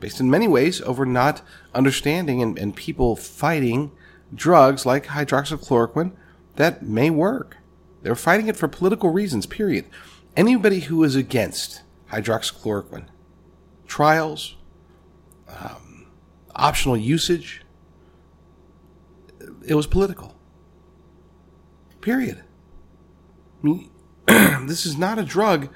based 0.00 0.20
in 0.20 0.30
many 0.30 0.46
ways 0.48 0.80
over 0.82 1.06
not 1.06 1.42
understanding 1.74 2.42
and, 2.42 2.58
and 2.58 2.76
people 2.76 3.16
fighting 3.16 3.92
drugs 4.34 4.84
like 4.84 5.06
hydroxychloroquine 5.06 6.12
that 6.56 6.82
may 6.82 7.10
work. 7.10 7.58
They're 8.02 8.14
fighting 8.14 8.48
it 8.48 8.56
for 8.56 8.68
political 8.68 9.10
reasons, 9.10 9.46
period. 9.46 9.86
Anybody 10.36 10.80
who 10.80 11.02
is 11.02 11.16
against 11.16 11.82
hydroxychloroquine, 12.12 13.06
trials, 13.86 14.56
um, 15.48 16.06
optional 16.54 16.96
usage, 16.96 17.62
it 19.66 19.74
was 19.74 19.86
political. 19.86 20.34
Period. 22.00 22.44
I 23.62 23.66
mean, 23.66 23.90
this 24.66 24.86
is 24.86 24.96
not 24.96 25.18
a 25.18 25.24
drug. 25.24 25.68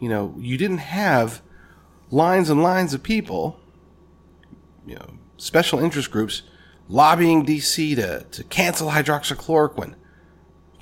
You 0.00 0.08
know, 0.08 0.34
you 0.38 0.56
didn't 0.56 0.78
have 0.78 1.42
lines 2.10 2.50
and 2.50 2.62
lines 2.62 2.94
of 2.94 3.02
people, 3.02 3.60
you 4.86 4.94
know, 4.94 5.14
special 5.36 5.78
interest 5.78 6.10
groups 6.10 6.42
lobbying 6.88 7.44
DC 7.44 7.94
to, 7.96 8.24
to 8.30 8.44
cancel 8.44 8.90
hydroxychloroquine 8.90 9.94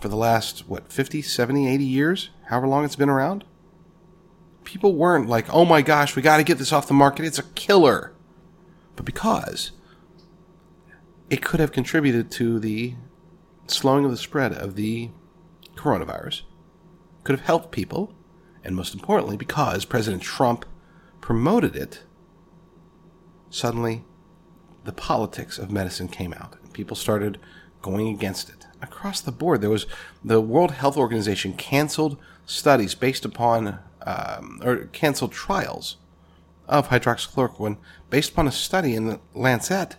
for 0.01 0.09
the 0.09 0.17
last, 0.17 0.69
what, 0.69 0.93
50, 0.93 1.23
70, 1.23 1.69
80 1.69 1.85
years? 1.85 2.31
However 2.47 2.69
long 2.69 2.85
it's 2.85 2.97
been 2.97 3.09
around? 3.09 3.45
People 4.65 4.95
weren't 4.95 5.29
like, 5.29 5.53
oh 5.53 5.65
my 5.65 5.83
gosh, 5.83 6.17
we 6.17 6.23
got 6.23 6.37
to 6.39 6.45
get 6.45 6.59
this 6.59 6.73
off 6.73 6.89
the 6.89 6.95
market. 6.95 7.25
It's 7.25 7.39
a 7.39 7.45
killer. 7.55 8.13
But 8.95 9.05
because 9.05 9.73
it 11.31 11.43
could 11.43 11.61
have 11.61 11.73
contributed 11.73 12.31
to 12.33 12.59
the 12.59 12.95
slowing 13.67 14.05
of 14.05 14.11
the 14.11 14.17
spread 14.17 14.53
of 14.53 14.77
the 14.77 15.11
coronavirus, 15.75 16.43
could 17.25 17.37
have 17.37 17.47
helped 17.47 17.73
people, 17.73 18.15
and 18.67 18.75
most 18.75 18.93
importantly, 18.93 19.37
because 19.37 19.85
President 19.85 20.23
Trump 20.23 20.67
promoted 21.21 21.77
it, 21.77 22.03
suddenly 23.49 24.05
the 24.85 24.93
politics 24.93 25.57
of 25.57 25.71
medicine 25.71 26.09
came 26.09 26.35
out. 26.35 26.57
And 26.61 26.73
people 26.73 26.97
started 26.97 27.39
going 27.81 28.09
against 28.09 28.49
it. 28.49 28.67
Across 28.83 29.21
the 29.21 29.33
board, 29.33 29.61
there 29.61 29.71
was 29.71 29.87
the 30.25 30.41
World 30.41 30.73
Health 30.73 30.97
Organization 30.97 31.53
canceled 31.53 32.19
studies 32.45 32.97
based 32.97 33.25
upon, 33.25 33.79
um, 34.05 34.61
or 34.65 34.87
canceled 34.87 35.33
trials 35.33 35.97
of 36.69 36.89
hydroxychloroquine 36.89 37.79
based 38.11 38.33
upon 38.33 38.49
a 38.49 38.53
study 38.53 38.97
in 38.97 39.07
the 39.07 39.21
Lancet 39.33 39.97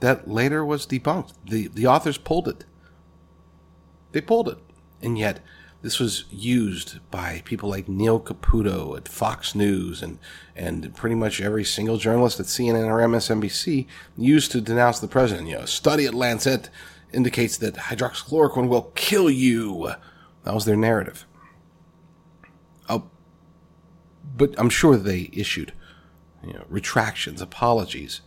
that 0.00 0.28
later 0.28 0.64
was 0.64 0.86
debunked. 0.86 1.34
The, 1.44 1.68
the 1.68 1.86
authors 1.86 2.16
pulled 2.16 2.48
it. 2.48 2.64
They 4.12 4.22
pulled 4.22 4.48
it. 4.48 4.58
And 5.02 5.18
yet, 5.18 5.40
this 5.80 6.00
was 6.00 6.24
used 6.30 6.98
by 7.10 7.42
people 7.44 7.68
like 7.68 7.88
Neil 7.88 8.18
Cavuto 8.18 8.96
at 8.96 9.06
Fox 9.06 9.54
News 9.54 10.02
and, 10.02 10.18
and 10.56 10.94
pretty 10.96 11.14
much 11.14 11.40
every 11.40 11.64
single 11.64 11.98
journalist 11.98 12.40
at 12.40 12.46
CNN 12.46 12.86
or 12.88 12.98
MSNBC 12.98 13.86
used 14.16 14.50
to 14.52 14.60
denounce 14.60 14.98
the 14.98 15.06
president. 15.06 15.46
You 15.46 15.56
know, 15.56 15.62
a 15.62 15.66
study 15.68 16.06
at 16.06 16.14
Lancet 16.14 16.68
indicates 17.12 17.56
that 17.58 17.74
hydroxychloroquine 17.74 18.68
will 18.68 18.92
kill 18.96 19.30
you. 19.30 19.92
That 20.42 20.54
was 20.54 20.64
their 20.64 20.76
narrative. 20.76 21.24
Oh, 22.88 23.08
but 24.36 24.54
I'm 24.58 24.70
sure 24.70 24.96
they 24.96 25.30
issued 25.32 25.72
you 26.44 26.54
know, 26.54 26.64
retractions, 26.68 27.40
apologies, 27.40 28.20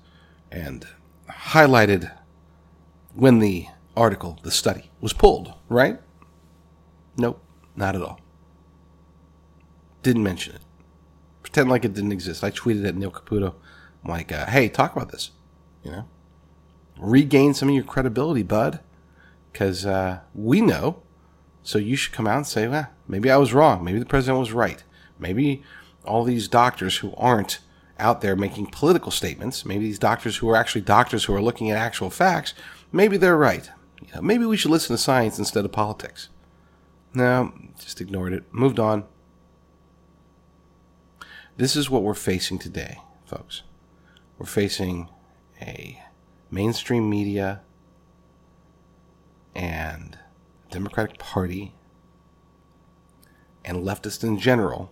and 0.51 0.87
highlighted 1.29 2.11
when 3.13 3.39
the 3.39 3.67
article, 3.95 4.39
the 4.43 4.51
study, 4.51 4.89
was 5.01 5.11
pulled, 5.11 5.53
right? 5.67 5.99
Nope, 7.21 7.39
not 7.75 7.95
at 7.95 8.01
all. 8.01 8.19
Didn't 10.01 10.23
mention 10.23 10.55
it. 10.55 10.61
Pretend 11.43 11.69
like 11.69 11.85
it 11.85 11.93
didn't 11.93 12.11
exist. 12.11 12.43
I 12.43 12.49
tweeted 12.49 12.87
at 12.87 12.95
Neil 12.95 13.11
Cavuto. 13.11 13.53
I'm 14.03 14.09
like, 14.09 14.31
uh, 14.31 14.47
hey, 14.47 14.69
talk 14.69 14.95
about 14.95 15.11
this. 15.11 15.29
You 15.83 15.91
know? 15.91 16.05
Regain 16.97 17.53
some 17.53 17.69
of 17.69 17.75
your 17.75 17.83
credibility, 17.83 18.41
bud. 18.41 18.79
Because 19.51 19.85
uh, 19.85 20.21
we 20.33 20.61
know. 20.61 21.03
So 21.61 21.77
you 21.77 21.95
should 21.95 22.13
come 22.13 22.25
out 22.25 22.37
and 22.37 22.47
say, 22.47 22.67
well, 22.67 22.87
maybe 23.07 23.29
I 23.29 23.37
was 23.37 23.53
wrong. 23.53 23.83
Maybe 23.83 23.99
the 23.99 24.05
president 24.05 24.39
was 24.39 24.51
right. 24.51 24.83
Maybe 25.19 25.61
all 26.03 26.23
these 26.23 26.47
doctors 26.47 26.97
who 26.97 27.13
aren't 27.17 27.59
out 27.99 28.21
there 28.21 28.35
making 28.35 28.65
political 28.71 29.11
statements, 29.11 29.63
maybe 29.63 29.85
these 29.85 29.99
doctors 29.99 30.37
who 30.37 30.49
are 30.49 30.55
actually 30.55 30.81
doctors 30.81 31.25
who 31.25 31.35
are 31.35 31.41
looking 31.41 31.69
at 31.69 31.77
actual 31.77 32.09
facts, 32.09 32.55
maybe 32.91 33.15
they're 33.17 33.37
right. 33.37 33.69
You 34.01 34.07
know, 34.15 34.21
maybe 34.23 34.45
we 34.45 34.57
should 34.57 34.71
listen 34.71 34.95
to 34.95 35.01
science 35.01 35.37
instead 35.37 35.65
of 35.65 35.71
politics. 35.71 36.29
No, 37.13 37.53
just 37.77 37.99
ignored 37.99 38.33
it. 38.33 38.43
Moved 38.53 38.79
on. 38.79 39.03
This 41.57 41.75
is 41.75 41.89
what 41.89 42.03
we're 42.03 42.13
facing 42.13 42.57
today, 42.57 42.99
folks. 43.25 43.63
We're 44.37 44.45
facing 44.45 45.09
a 45.61 46.01
mainstream 46.49 47.09
media 47.09 47.61
and 49.53 50.17
Democratic 50.69 51.19
Party 51.19 51.73
and 53.65 53.83
leftists 53.85 54.23
in 54.23 54.39
general 54.39 54.91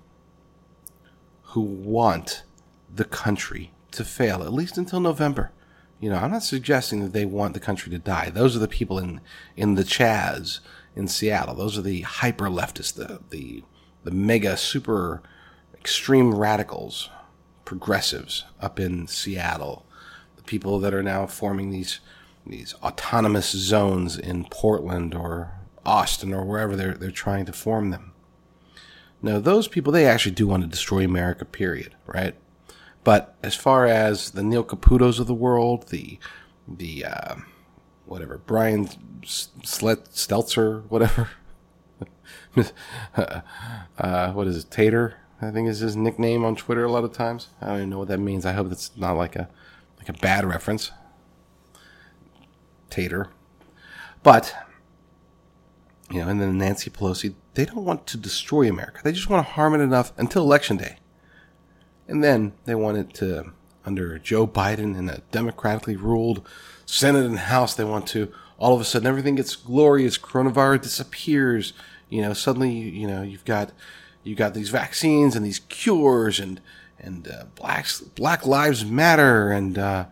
who 1.43 1.61
want 1.61 2.43
the 2.93 3.05
country 3.05 3.71
to 3.91 4.03
fail, 4.03 4.43
at 4.43 4.53
least 4.53 4.77
until 4.77 4.99
November. 4.99 5.51
You 5.99 6.09
know, 6.09 6.17
I'm 6.17 6.31
not 6.31 6.43
suggesting 6.43 7.01
that 7.01 7.13
they 7.13 7.25
want 7.25 7.53
the 7.53 7.59
country 7.59 7.89
to 7.91 7.97
die. 7.97 8.29
Those 8.29 8.55
are 8.55 8.59
the 8.59 8.67
people 8.67 8.99
in, 8.99 9.21
in 9.55 9.75
the 9.75 9.83
Chaz 9.83 10.59
in 10.96 11.08
Seattle. 11.08 11.55
Those 11.55 11.77
are 11.77 11.81
the 11.81 12.01
hyper 12.01 12.48
leftists, 12.48 12.93
the, 12.93 13.19
the, 13.29 13.63
the 14.03 14.12
mega 14.12 14.58
super 14.58 15.22
extreme 15.74 16.36
radicals, 16.36 17.10
progressives 17.65 18.46
up 18.60 18.79
in 18.79 19.08
Seattle. 19.08 19.86
The 20.38 20.43
people 20.43 20.79
that 20.79 20.93
are 20.93 21.03
now 21.03 21.27
forming 21.27 21.69
these 21.69 22.00
these 22.48 22.74
autonomous 22.81 23.51
zones 23.51 24.17
in 24.17 24.46
Portland 24.46 25.13
or 25.13 25.51
Austin 25.86 26.34
or 26.34 26.43
wherever 26.43 26.75
they're 26.75 26.96
they're 26.96 27.12
trying 27.12 27.46
to 27.46 27.53
form 27.53 27.91
them. 27.91 28.12
Now, 29.22 29.39
those 29.39 29.67
people 29.67 29.93
they 29.93 30.08
actually 30.08 30.34
do 30.34 30.48
want 30.48 30.63
to 30.63 30.67
destroy 30.67 31.05
America. 31.05 31.46
Period. 31.46 31.96
Right. 32.08 32.36
But 33.03 33.36
as 33.43 33.55
far 33.55 33.86
as 33.86 34.31
the 34.31 34.43
Neil 34.43 34.63
Cavutos 34.63 35.19
of 35.19 35.27
the 35.27 35.34
world, 35.34 35.89
the 35.89 36.17
the 36.67 37.05
uh, 37.05 37.36
whatever 38.09 38.37
Brian 38.37 38.87
Slet 39.23 40.05
Stelter, 40.11 40.83
whatever, 40.89 41.29
uh, 43.97 44.31
what 44.31 44.47
is 44.47 44.63
it, 44.63 44.71
Tater? 44.71 45.17
I 45.41 45.51
think 45.51 45.69
is 45.69 45.79
his 45.79 45.95
nickname 45.95 46.43
on 46.43 46.55
Twitter 46.55 46.83
a 46.83 46.91
lot 46.91 47.05
of 47.05 47.13
times. 47.13 47.47
I 47.61 47.67
don't 47.67 47.77
even 47.77 47.89
know 47.91 47.99
what 47.99 48.09
that 48.09 48.19
means. 48.19 48.45
I 48.45 48.51
hope 48.53 48.67
that's 48.67 48.95
not 48.97 49.13
like 49.13 49.35
a 49.35 49.49
like 49.97 50.09
a 50.09 50.13
bad 50.13 50.45
reference. 50.45 50.91
Tater, 52.89 53.29
but 54.23 54.53
you 56.11 56.21
know, 56.21 56.27
and 56.27 56.41
then 56.41 56.57
Nancy 56.57 56.89
Pelosi, 56.89 57.35
they 57.53 57.65
don't 57.65 57.85
want 57.85 58.07
to 58.07 58.17
destroy 58.17 58.67
America. 58.67 59.01
They 59.03 59.11
just 59.11 59.29
want 59.29 59.45
to 59.45 59.53
harm 59.53 59.75
it 59.75 59.79
enough 59.79 60.11
until 60.17 60.43
election 60.43 60.77
day. 60.77 60.97
And 62.07 62.23
then 62.23 62.53
they 62.65 62.73
want 62.73 62.97
it 62.97 63.13
to, 63.15 63.51
under 63.86 64.19
Joe 64.19 64.48
Biden 64.48 64.98
in 64.98 65.09
a 65.09 65.21
democratically 65.31 65.95
ruled 65.95 66.45
Senate 66.86 67.25
and 67.25 67.39
House, 67.39 67.75
they 67.75 67.83
want 67.83 68.07
to, 68.07 68.31
all 68.57 68.75
of 68.75 68.81
a 68.81 68.86
sudden, 68.86 69.07
everything 69.07 69.36
gets 69.36 69.55
glorious. 69.55 70.17
Coronavirus 70.17 70.81
disappears. 70.81 71.74
You 72.09 72.21
know, 72.24 72.33
suddenly, 72.33 72.71
you 72.71 73.07
know, 73.07 73.21
you've 73.21 73.45
got, 73.45 73.71
you 74.24 74.36
got 74.36 74.53
these 74.53 74.69
vaccines 74.69 75.36
and 75.36 75.45
these 75.45 75.59
cures 75.59 76.39
and, 76.39 76.59
and, 77.00 77.27
uh, 77.27 77.45
blacks, 77.55 78.01
Black 78.01 78.45
Lives 78.45 78.83
Matter 78.83 79.51
and, 79.51 79.77
uh, 79.77 80.05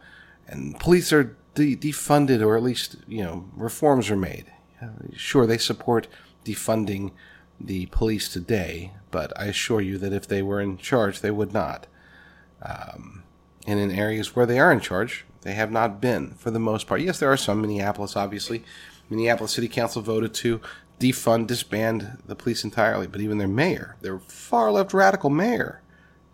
and 0.47 0.79
police 0.79 1.11
are 1.11 1.35
de- 1.55 1.75
defunded 1.75 2.45
or 2.45 2.55
at 2.55 2.63
least, 2.63 2.97
you 3.07 3.23
know, 3.23 3.49
reforms 3.55 4.09
are 4.09 4.15
made. 4.15 4.45
Sure, 5.15 5.47
they 5.47 5.57
support 5.57 6.07
defunding 6.45 7.11
the 7.59 7.87
police 7.87 8.29
today, 8.29 8.93
but 9.09 9.33
I 9.39 9.45
assure 9.45 9.81
you 9.81 9.97
that 9.97 10.13
if 10.13 10.27
they 10.27 10.43
were 10.43 10.61
in 10.61 10.77
charge, 10.77 11.21
they 11.21 11.31
would 11.31 11.51
not. 11.53 11.87
Um, 12.61 13.16
and 13.67 13.79
in 13.79 13.91
areas 13.91 14.35
where 14.35 14.45
they 14.45 14.59
are 14.59 14.71
in 14.71 14.79
charge, 14.79 15.25
they 15.41 15.53
have 15.53 15.71
not 15.71 16.01
been 16.01 16.31
for 16.31 16.49
the 16.49 16.59
most 16.59 16.87
part. 16.87 17.01
Yes, 17.01 17.19
there 17.19 17.31
are 17.31 17.37
some, 17.37 17.61
Minneapolis, 17.61 18.15
obviously, 18.15 18.63
Minneapolis 19.09 19.51
City 19.51 19.67
Council 19.67 20.01
voted 20.01 20.33
to 20.35 20.61
defund, 20.99 21.47
disband 21.47 22.17
the 22.25 22.35
police 22.35 22.63
entirely. 22.63 23.07
But 23.07 23.21
even 23.21 23.37
their 23.37 23.47
mayor, 23.47 23.97
their 24.01 24.19
far 24.19 24.71
left 24.71 24.93
radical 24.93 25.29
mayor, 25.29 25.81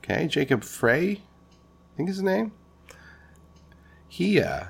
okay, 0.04 0.28
Jacob 0.28 0.64
Frey, 0.64 1.12
I 1.12 1.98
think 1.98 2.10
is 2.10 2.18
his 2.18 2.24
name. 2.24 2.54
He 4.08 4.40
uh, 4.40 4.66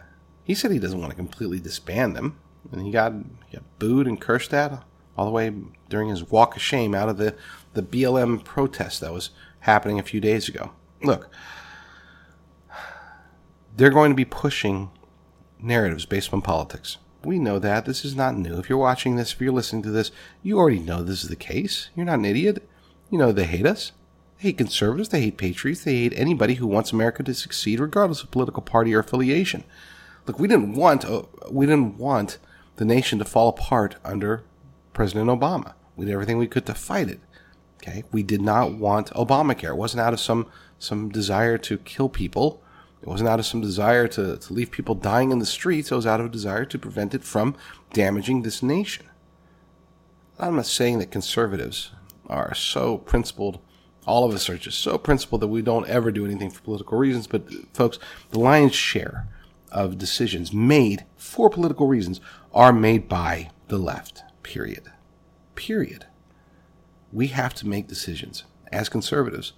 he 0.46 0.56
said 0.56 0.72
he 0.72 0.80
doesn't 0.80 1.00
want 1.00 1.12
to 1.12 1.18
completely 1.18 1.60
disband 1.60 2.16
them, 2.16 2.40
and 2.72 2.82
he 2.82 2.92
got 2.92 3.14
he 3.48 3.58
got 3.58 3.80
booed 3.80 4.08
and 4.08 4.20
cursed 4.20 4.54
at 4.54 4.84
all 5.18 5.26
the 5.26 5.32
way 5.32 5.54
during 5.90 6.10
his 6.10 6.30
walk 6.32 6.56
of 6.56 6.62
shame 6.62 6.96
out 6.96 7.10
of 7.10 7.18
the 7.18 7.36
the 7.74 7.84
BLM 7.84 8.44
protest 8.44 9.02
that 9.02 9.12
was 9.12 9.32
happening 9.62 10.00
a 10.00 10.04
few 10.04 10.22
days 10.22 10.48
ago. 10.48 10.72
Look, 11.02 11.30
they're 13.76 13.90
going 13.90 14.12
to 14.12 14.16
be 14.16 14.26
pushing 14.26 14.92
narratives 15.60 16.06
based 16.06 16.34
on 16.34 16.42
politics. 16.42 16.98
We 17.24 17.40
know 17.40 17.58
that. 17.60 17.86
This 17.86 18.04
is 18.04 18.16
not 18.16 18.36
new. 18.36 18.60
If 18.60 18.70
you're 18.70 18.78
watching 18.78 19.16
this, 19.16 19.34
if 19.34 19.42
you're 19.42 19.54
listening 19.54 19.84
to 19.84 19.92
this, 19.92 20.12
you 20.42 20.58
already 20.58 20.80
know 20.80 21.02
this 21.02 21.24
is 21.24 21.30
the 21.30 21.36
case. 21.36 21.90
You're 21.96 22.06
not 22.06 22.20
an 22.20 22.26
idiot. 22.26 22.68
You 23.10 23.18
know 23.18 23.32
they 23.32 23.46
hate 23.46 23.66
us. 23.66 23.94
They 24.38 24.50
hate 24.50 24.58
conservatives. 24.58 25.10
They 25.10 25.22
hate 25.22 25.38
patriots. 25.38 25.84
They 25.84 25.96
hate 25.96 26.14
anybody 26.16 26.56
who 26.56 26.68
wants 26.68 26.92
America 26.92 27.24
to 27.24 27.34
succeed, 27.34 27.80
regardless 27.80 28.24
of 28.24 28.32
political 28.32 28.62
party 28.62 28.94
or 28.94 29.00
affiliation. 29.00 29.64
Look, 30.26 30.40
we 30.40 30.48
didn't 30.48 30.76
want 30.76 31.06
uh, 31.06 31.24
we 31.50 31.66
didn't 31.66 31.98
want 31.98 32.40
the 32.76 32.86
nation 32.86 33.20
to 33.20 33.26
fall 33.26 33.50
apart 33.50 33.96
under 34.04 34.44
President 34.94 35.30
Obama. 35.30 35.74
We 35.96 36.06
did 36.06 36.14
everything 36.14 36.38
we 36.38 36.48
could 36.48 36.66
to 36.66 36.74
fight 36.74 37.10
it. 37.10 37.20
Okay, 37.78 38.04
we 38.12 38.24
did 38.24 38.42
not 38.42 38.74
want 38.74 39.12
Obamacare. 39.12 39.70
It 39.70 39.78
wasn't 39.78 40.02
out 40.02 40.14
of 40.14 40.20
some 40.20 40.48
some 40.80 41.10
desire 41.10 41.58
to 41.60 41.78
kill 41.78 42.10
people. 42.10 42.63
It 43.04 43.10
wasn't 43.10 43.28
out 43.28 43.40
of 43.40 43.46
some 43.46 43.60
desire 43.60 44.08
to, 44.08 44.38
to 44.38 44.54
leave 44.54 44.72
people 44.72 44.96
dying 44.96 45.32
in 45.32 45.40
the 45.40 45.46
streets. 45.46 45.92
It 45.92 45.96
was 45.96 46.08
out 46.08 46.22
of 46.22 46.28
a 46.28 46.30
desire 46.30 46.64
to 46.64 46.80
prevent 46.80 47.14
it 47.14 47.26
from 47.26 47.54
damaging 47.92 48.44
this 48.44 48.64
nation. 48.64 49.06
I'm 50.40 50.56
not 50.56 50.68
saying 50.68 51.00
that 51.00 51.12
conservatives 51.12 51.92
are 52.28 52.56
so 52.56 53.00
principled. 53.00 53.60
All 54.06 54.24
of 54.24 54.34
us 54.34 54.50
are 54.50 54.58
just 54.58 54.80
so 54.80 54.98
principled 54.98 55.42
that 55.42 55.50
we 55.50 55.62
don't 55.62 55.86
ever 55.90 56.14
do 56.14 56.24
anything 56.24 56.50
for 56.50 56.62
political 56.62 56.98
reasons. 56.98 57.28
But, 57.28 57.52
folks, 57.74 58.00
the 58.30 58.40
lion's 58.40 58.74
share 58.74 59.28
of 59.70 59.98
decisions 59.98 60.54
made 60.54 61.04
for 61.18 61.50
political 61.50 61.88
reasons 61.88 62.22
are 62.54 62.72
made 62.72 63.10
by 63.10 63.50
the 63.68 63.78
left. 63.78 64.24
Period. 64.44 64.94
Period. 65.56 66.06
We 67.12 67.28
have 67.28 67.54
to 67.56 67.68
make 67.68 67.88
decisions 67.88 68.46
as 68.72 68.88
conservatives 68.88 69.52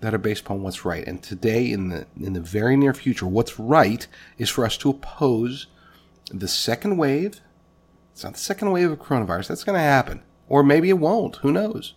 that 0.00 0.14
are 0.14 0.18
based 0.18 0.42
upon 0.42 0.62
what's 0.62 0.84
right. 0.84 1.06
And 1.06 1.22
today, 1.22 1.70
in 1.70 1.88
the 1.88 2.06
in 2.20 2.34
the 2.34 2.40
very 2.40 2.76
near 2.76 2.94
future, 2.94 3.26
what's 3.26 3.58
right 3.58 4.06
is 4.38 4.50
for 4.50 4.64
us 4.64 4.76
to 4.78 4.90
oppose 4.90 5.66
the 6.30 6.48
second 6.48 6.96
wave. 6.96 7.40
It's 8.12 8.24
not 8.24 8.34
the 8.34 8.40
second 8.40 8.70
wave 8.70 8.90
of 8.90 8.98
coronavirus. 8.98 9.48
That's 9.48 9.64
going 9.64 9.76
to 9.76 9.80
happen, 9.80 10.22
or 10.48 10.62
maybe 10.62 10.88
it 10.88 10.98
won't. 10.98 11.36
Who 11.36 11.52
knows? 11.52 11.94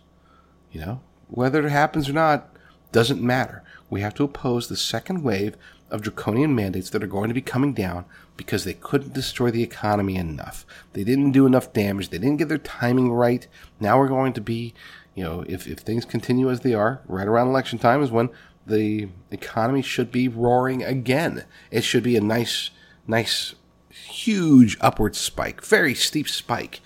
You 0.72 0.80
know, 0.80 1.00
whether 1.28 1.64
it 1.64 1.70
happens 1.70 2.08
or 2.08 2.12
not 2.12 2.50
doesn't 2.92 3.22
matter. 3.22 3.62
We 3.90 4.00
have 4.00 4.14
to 4.14 4.24
oppose 4.24 4.68
the 4.68 4.76
second 4.76 5.22
wave 5.22 5.56
of 5.90 6.02
draconian 6.02 6.54
mandates 6.54 6.90
that 6.90 7.02
are 7.02 7.08
going 7.08 7.28
to 7.28 7.34
be 7.34 7.40
coming 7.40 7.72
down 7.72 8.04
because 8.36 8.64
they 8.64 8.74
couldn't 8.74 9.14
destroy 9.14 9.50
the 9.50 9.62
economy 9.62 10.16
enough. 10.16 10.66
They 10.92 11.04
didn't 11.04 11.32
do 11.32 11.46
enough 11.46 11.72
damage. 11.72 12.10
They 12.10 12.18
didn't 12.18 12.36
get 12.36 12.48
their 12.48 12.58
timing 12.58 13.10
right. 13.10 13.46
Now 13.80 13.98
we're 13.98 14.08
going 14.08 14.32
to 14.34 14.40
be 14.40 14.74
you 15.18 15.24
know, 15.24 15.44
if, 15.48 15.66
if 15.66 15.80
things 15.80 16.04
continue 16.04 16.48
as 16.48 16.60
they 16.60 16.74
are, 16.74 17.02
right 17.08 17.26
around 17.26 17.48
election 17.48 17.76
time 17.76 18.04
is 18.04 18.12
when 18.12 18.30
the 18.64 19.08
economy 19.32 19.82
should 19.82 20.12
be 20.12 20.28
roaring 20.28 20.84
again. 20.84 21.44
It 21.72 21.82
should 21.82 22.04
be 22.04 22.16
a 22.16 22.20
nice, 22.20 22.70
nice, 23.04 23.56
huge 23.90 24.78
upward 24.80 25.16
spike, 25.16 25.64
very 25.64 25.92
steep 25.92 26.28
spike, 26.28 26.80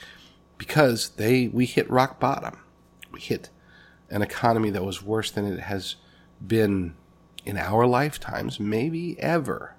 because 0.57 1.11
they 1.11 1.49
we 1.49 1.67
hit 1.67 1.91
rock 1.91 2.19
bottom. 2.19 2.57
We 3.11 3.21
hit 3.21 3.51
an 4.09 4.23
economy 4.23 4.71
that 4.71 4.83
was 4.83 5.03
worse 5.03 5.31
than 5.31 5.45
it 5.45 5.61
has 5.61 5.97
been 6.45 6.95
in 7.45 7.59
our 7.59 7.87
lifetimes, 7.87 8.59
maybe 8.59 9.21
ever. 9.21 9.75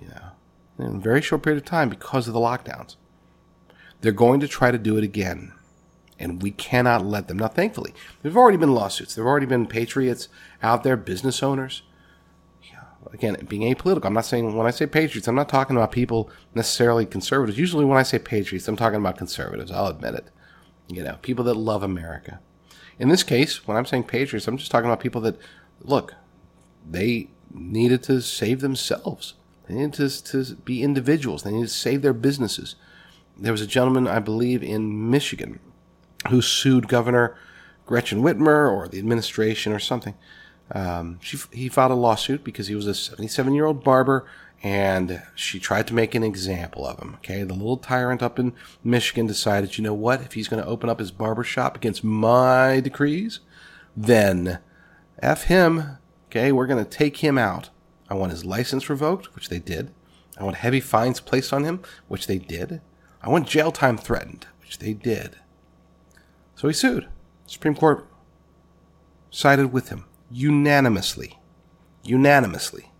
You 0.00 0.08
know, 0.08 0.86
in 0.86 0.96
a 0.96 1.00
very 1.00 1.20
short 1.20 1.42
period 1.42 1.62
of 1.62 1.68
time 1.68 1.90
because 1.90 2.26
of 2.26 2.32
the 2.32 2.40
lockdowns. 2.40 2.96
They're 4.00 4.12
going 4.12 4.40
to 4.40 4.48
try 4.48 4.70
to 4.70 4.78
do 4.78 4.96
it 4.96 5.04
again 5.04 5.52
and 6.18 6.42
we 6.42 6.50
cannot 6.50 7.04
let 7.04 7.28
them. 7.28 7.38
Now, 7.38 7.48
thankfully, 7.48 7.94
there've 8.22 8.36
already 8.36 8.56
been 8.56 8.74
lawsuits. 8.74 9.14
There've 9.14 9.26
already 9.26 9.46
been 9.46 9.66
patriots 9.66 10.28
out 10.62 10.82
there, 10.82 10.96
business 10.96 11.42
owners. 11.42 11.82
Again, 13.12 13.36
being 13.48 13.72
apolitical, 13.72 14.06
I'm 14.06 14.14
not 14.14 14.24
saying 14.24 14.56
when 14.56 14.66
I 14.66 14.72
say 14.72 14.86
patriots, 14.86 15.28
I'm 15.28 15.36
not 15.36 15.48
talking 15.48 15.76
about 15.76 15.92
people 15.92 16.28
necessarily 16.54 17.06
conservatives. 17.06 17.58
Usually, 17.58 17.84
when 17.84 17.98
I 17.98 18.02
say 18.02 18.18
patriots, 18.18 18.66
I'm 18.66 18.76
talking 18.76 18.98
about 18.98 19.16
conservatives. 19.16 19.70
I'll 19.70 19.86
admit 19.86 20.14
it. 20.14 20.26
You 20.88 21.04
know, 21.04 21.16
people 21.22 21.44
that 21.44 21.54
love 21.54 21.84
America. 21.84 22.40
In 22.98 23.08
this 23.08 23.22
case, 23.22 23.66
when 23.66 23.76
I'm 23.76 23.86
saying 23.86 24.04
patriots, 24.04 24.48
I'm 24.48 24.56
just 24.56 24.72
talking 24.72 24.90
about 24.90 25.00
people 25.00 25.20
that 25.20 25.38
look. 25.80 26.14
They 26.88 27.28
needed 27.52 28.02
to 28.04 28.20
save 28.20 28.60
themselves. 28.60 29.34
They 29.68 29.74
needed 29.74 29.94
to, 29.94 30.44
to 30.44 30.54
be 30.56 30.82
individuals. 30.82 31.44
They 31.44 31.52
needed 31.52 31.68
to 31.68 31.74
save 31.74 32.02
their 32.02 32.12
businesses. 32.12 32.74
There 33.36 33.52
was 33.52 33.60
a 33.60 33.66
gentleman, 33.66 34.08
I 34.08 34.18
believe, 34.18 34.62
in 34.62 35.10
Michigan 35.10 35.60
who 36.30 36.42
sued 36.42 36.88
Governor 36.88 37.36
Gretchen 37.86 38.22
Whitmer 38.22 38.70
or 38.70 38.88
the 38.88 38.98
administration 38.98 39.72
or 39.72 39.78
something. 39.78 40.14
Um, 40.72 41.20
she, 41.22 41.38
he 41.52 41.68
filed 41.68 41.92
a 41.92 41.94
lawsuit 41.94 42.42
because 42.42 42.66
he 42.66 42.74
was 42.74 42.86
a 42.86 42.94
77 42.94 43.54
year 43.54 43.66
old 43.66 43.84
barber 43.84 44.26
and 44.62 45.22
she 45.34 45.60
tried 45.60 45.86
to 45.86 45.94
make 45.94 46.14
an 46.14 46.24
example 46.24 46.86
of 46.86 46.98
him. 46.98 47.14
Okay. 47.16 47.42
The 47.42 47.54
little 47.54 47.76
tyrant 47.76 48.22
up 48.22 48.38
in 48.38 48.52
Michigan 48.82 49.26
decided, 49.26 49.78
you 49.78 49.84
know 49.84 49.94
what? 49.94 50.22
If 50.22 50.32
he's 50.32 50.48
going 50.48 50.62
to 50.62 50.68
open 50.68 50.90
up 50.90 50.98
his 50.98 51.10
barber 51.10 51.44
shop 51.44 51.76
against 51.76 52.02
my 52.02 52.80
decrees, 52.80 53.40
then 53.96 54.58
F 55.20 55.44
him. 55.44 55.98
Okay. 56.30 56.50
We're 56.50 56.66
going 56.66 56.84
to 56.84 56.90
take 56.90 57.18
him 57.18 57.38
out. 57.38 57.70
I 58.08 58.14
want 58.14 58.32
his 58.32 58.44
license 58.44 58.88
revoked, 58.88 59.34
which 59.34 59.48
they 59.48 59.58
did. 59.58 59.92
I 60.38 60.44
want 60.44 60.56
heavy 60.56 60.80
fines 60.80 61.20
placed 61.20 61.52
on 61.52 61.64
him, 61.64 61.82
which 62.08 62.26
they 62.26 62.38
did. 62.38 62.80
I 63.22 63.28
want 63.28 63.48
jail 63.48 63.72
time 63.72 63.96
threatened, 63.96 64.46
which 64.60 64.78
they 64.78 64.92
did. 64.92 65.36
So 66.56 66.68
he 66.68 66.74
sued. 66.74 67.06
Supreme 67.46 67.74
Court 67.74 68.08
sided 69.30 69.72
with 69.72 69.90
him 69.90 70.06
unanimously. 70.30 71.38
Unanimously. 72.02 72.90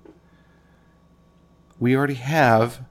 We 1.78 1.96
already 1.96 2.14
have, 2.14 2.84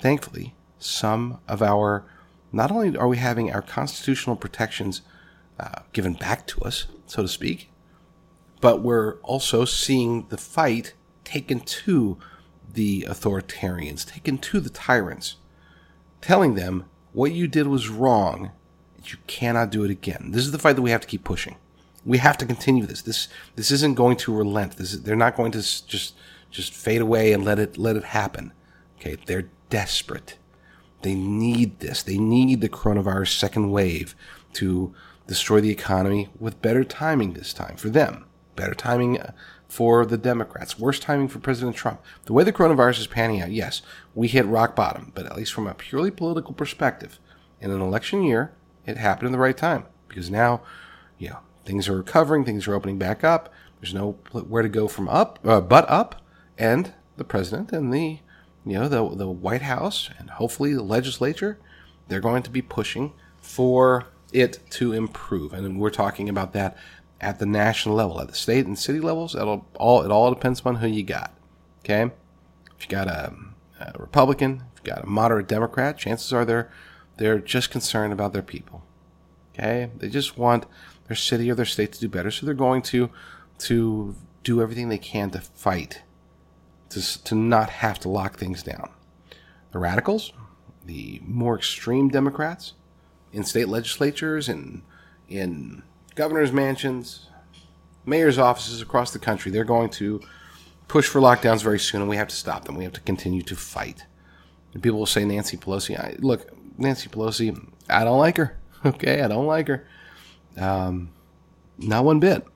thankfully, 0.00 0.54
some 0.78 1.40
of 1.48 1.60
our, 1.60 2.04
not 2.52 2.70
only 2.70 2.96
are 2.96 3.08
we 3.08 3.16
having 3.16 3.52
our 3.52 3.62
constitutional 3.62 4.36
protections 4.36 5.02
uh, 5.58 5.80
given 5.92 6.14
back 6.14 6.46
to 6.48 6.60
us, 6.62 6.86
so 7.06 7.22
to 7.22 7.28
speak, 7.28 7.70
but 8.60 8.80
we're 8.80 9.14
also 9.20 9.64
seeing 9.64 10.26
the 10.28 10.36
fight 10.36 10.94
taken 11.24 11.60
to 11.60 12.16
the 12.72 13.06
authoritarians, 13.08 14.06
taken 14.06 14.38
to 14.38 14.60
the 14.60 14.70
tyrants, 14.70 15.36
telling 16.20 16.54
them 16.54 16.84
what 17.12 17.32
you 17.32 17.46
did 17.46 17.66
was 17.66 17.88
wrong 17.88 18.50
you 19.12 19.18
cannot 19.26 19.70
do 19.70 19.84
it 19.84 19.90
again. 19.90 20.30
This 20.30 20.44
is 20.44 20.52
the 20.52 20.58
fight 20.58 20.76
that 20.76 20.82
we 20.82 20.90
have 20.90 21.00
to 21.00 21.06
keep 21.06 21.24
pushing. 21.24 21.56
We 22.04 22.18
have 22.18 22.36
to 22.38 22.46
continue 22.46 22.86
this. 22.86 23.02
This 23.02 23.28
this 23.56 23.70
isn't 23.70 23.94
going 23.94 24.16
to 24.18 24.34
relent. 24.34 24.76
This 24.76 24.92
is, 24.92 25.02
they're 25.02 25.16
not 25.16 25.36
going 25.36 25.52
to 25.52 25.58
just 25.58 26.14
just 26.50 26.74
fade 26.74 27.00
away 27.00 27.32
and 27.32 27.44
let 27.44 27.58
it 27.58 27.78
let 27.78 27.96
it 27.96 28.04
happen. 28.04 28.52
Okay, 28.98 29.16
they're 29.26 29.48
desperate. 29.70 30.38
They 31.02 31.14
need 31.14 31.80
this. 31.80 32.02
They 32.02 32.18
need 32.18 32.60
the 32.60 32.68
coronavirus 32.68 33.38
second 33.38 33.70
wave 33.70 34.14
to 34.54 34.94
destroy 35.26 35.60
the 35.60 35.70
economy 35.70 36.28
with 36.38 36.62
better 36.62 36.84
timing 36.84 37.32
this 37.32 37.52
time 37.52 37.76
for 37.76 37.90
them. 37.90 38.26
Better 38.56 38.74
timing 38.74 39.20
uh, 39.20 39.32
for 39.68 40.06
the 40.06 40.16
Democrats. 40.16 40.78
Worse 40.78 41.00
timing 41.00 41.28
for 41.28 41.40
President 41.40 41.76
Trump. 41.76 42.00
The 42.24 42.32
way 42.32 42.44
the 42.44 42.52
coronavirus 42.52 43.00
is 43.00 43.06
panning 43.06 43.42
out, 43.42 43.50
yes, 43.50 43.82
we 44.14 44.28
hit 44.28 44.46
rock 44.46 44.76
bottom, 44.76 45.12
but 45.14 45.26
at 45.26 45.36
least 45.36 45.52
from 45.52 45.66
a 45.66 45.74
purely 45.74 46.10
political 46.10 46.54
perspective, 46.54 47.18
in 47.60 47.70
an 47.70 47.80
election 47.80 48.22
year, 48.22 48.52
it 48.86 48.96
happened 48.96 49.26
in 49.26 49.32
the 49.32 49.38
right 49.38 49.56
time 49.56 49.84
because 50.08 50.30
now, 50.30 50.62
you 51.18 51.30
know, 51.30 51.38
things 51.64 51.88
are 51.88 51.96
recovering, 51.96 52.44
things 52.44 52.66
are 52.68 52.74
opening 52.74 52.98
back 52.98 53.24
up. 53.24 53.52
There's 53.80 53.94
no 53.94 54.12
where 54.32 54.62
to 54.62 54.68
go 54.68 54.88
from 54.88 55.08
up, 55.08 55.38
uh, 55.44 55.60
but 55.60 55.88
up, 55.90 56.22
and 56.56 56.94
the 57.16 57.24
president 57.24 57.72
and 57.72 57.92
the, 57.92 58.20
you 58.64 58.78
know, 58.78 58.88
the 58.88 59.16
the 59.16 59.28
White 59.28 59.62
House 59.62 60.08
and 60.18 60.30
hopefully 60.30 60.74
the 60.74 60.82
legislature, 60.82 61.58
they're 62.08 62.20
going 62.20 62.42
to 62.42 62.50
be 62.50 62.62
pushing 62.62 63.12
for 63.40 64.06
it 64.32 64.58
to 64.70 64.92
improve, 64.92 65.52
and 65.52 65.78
we're 65.78 65.90
talking 65.90 66.28
about 66.28 66.52
that 66.54 66.76
at 67.20 67.38
the 67.38 67.46
national 67.46 67.94
level, 67.94 68.20
at 68.20 68.28
the 68.28 68.34
state 68.34 68.66
and 68.66 68.78
city 68.78 69.00
levels. 69.00 69.34
It'll 69.34 69.66
all 69.74 70.02
it 70.02 70.10
all 70.10 70.32
depends 70.32 70.60
upon 70.60 70.76
who 70.76 70.86
you 70.86 71.02
got. 71.02 71.32
Okay, 71.80 72.10
if 72.76 72.84
you 72.84 72.88
got 72.88 73.06
a, 73.06 73.34
a 73.80 73.92
Republican, 73.98 74.62
if 74.74 74.82
you 74.84 74.92
got 74.92 75.04
a 75.04 75.06
moderate 75.06 75.48
Democrat, 75.48 75.98
chances 75.98 76.32
are 76.32 76.44
they're 76.44 76.70
they're 77.16 77.38
just 77.38 77.70
concerned 77.70 78.12
about 78.12 78.32
their 78.32 78.42
people. 78.42 78.82
Okay? 79.54 79.90
They 79.96 80.08
just 80.08 80.36
want 80.36 80.66
their 81.06 81.16
city 81.16 81.50
or 81.50 81.54
their 81.54 81.64
state 81.64 81.92
to 81.92 82.00
do 82.00 82.08
better, 82.08 82.30
so 82.30 82.46
they're 82.46 82.54
going 82.54 82.82
to 82.82 83.10
to 83.56 84.16
do 84.42 84.60
everything 84.60 84.88
they 84.88 84.98
can 84.98 85.30
to 85.30 85.40
fight 85.40 86.02
to 86.90 87.24
to 87.24 87.34
not 87.34 87.70
have 87.70 87.98
to 88.00 88.08
lock 88.08 88.36
things 88.36 88.62
down. 88.62 88.90
The 89.72 89.78
radicals, 89.78 90.32
the 90.84 91.20
more 91.24 91.56
extreme 91.56 92.08
Democrats 92.08 92.74
in 93.32 93.44
state 93.44 93.68
legislatures 93.68 94.48
and 94.48 94.82
in 95.28 95.82
governors' 96.14 96.52
mansions, 96.52 97.28
mayor's 98.06 98.38
offices 98.38 98.80
across 98.80 99.10
the 99.12 99.18
country. 99.18 99.50
They're 99.50 99.64
going 99.64 99.90
to 99.90 100.20
push 100.86 101.08
for 101.08 101.20
lockdowns 101.20 101.62
very 101.62 101.78
soon, 101.78 102.02
and 102.02 102.10
we 102.10 102.16
have 102.16 102.28
to 102.28 102.36
stop 102.36 102.64
them. 102.64 102.76
We 102.76 102.84
have 102.84 102.92
to 102.94 103.00
continue 103.00 103.42
to 103.42 103.56
fight. 103.56 104.04
And 104.72 104.82
people 104.82 104.98
will 104.98 105.06
say 105.06 105.24
Nancy 105.24 105.56
Pelosi. 105.56 105.98
I, 105.98 106.16
look, 106.18 106.53
Nancy 106.76 107.08
Pelosi, 107.08 107.68
I 107.88 108.04
don't 108.04 108.18
like 108.18 108.36
her. 108.36 108.58
Okay, 108.86 109.22
I 109.22 109.28
don't 109.28 109.46
like 109.46 109.68
her. 109.68 109.86
Um, 110.58 111.08
not 111.78 112.04
one 112.04 112.20
bit. 112.20 112.46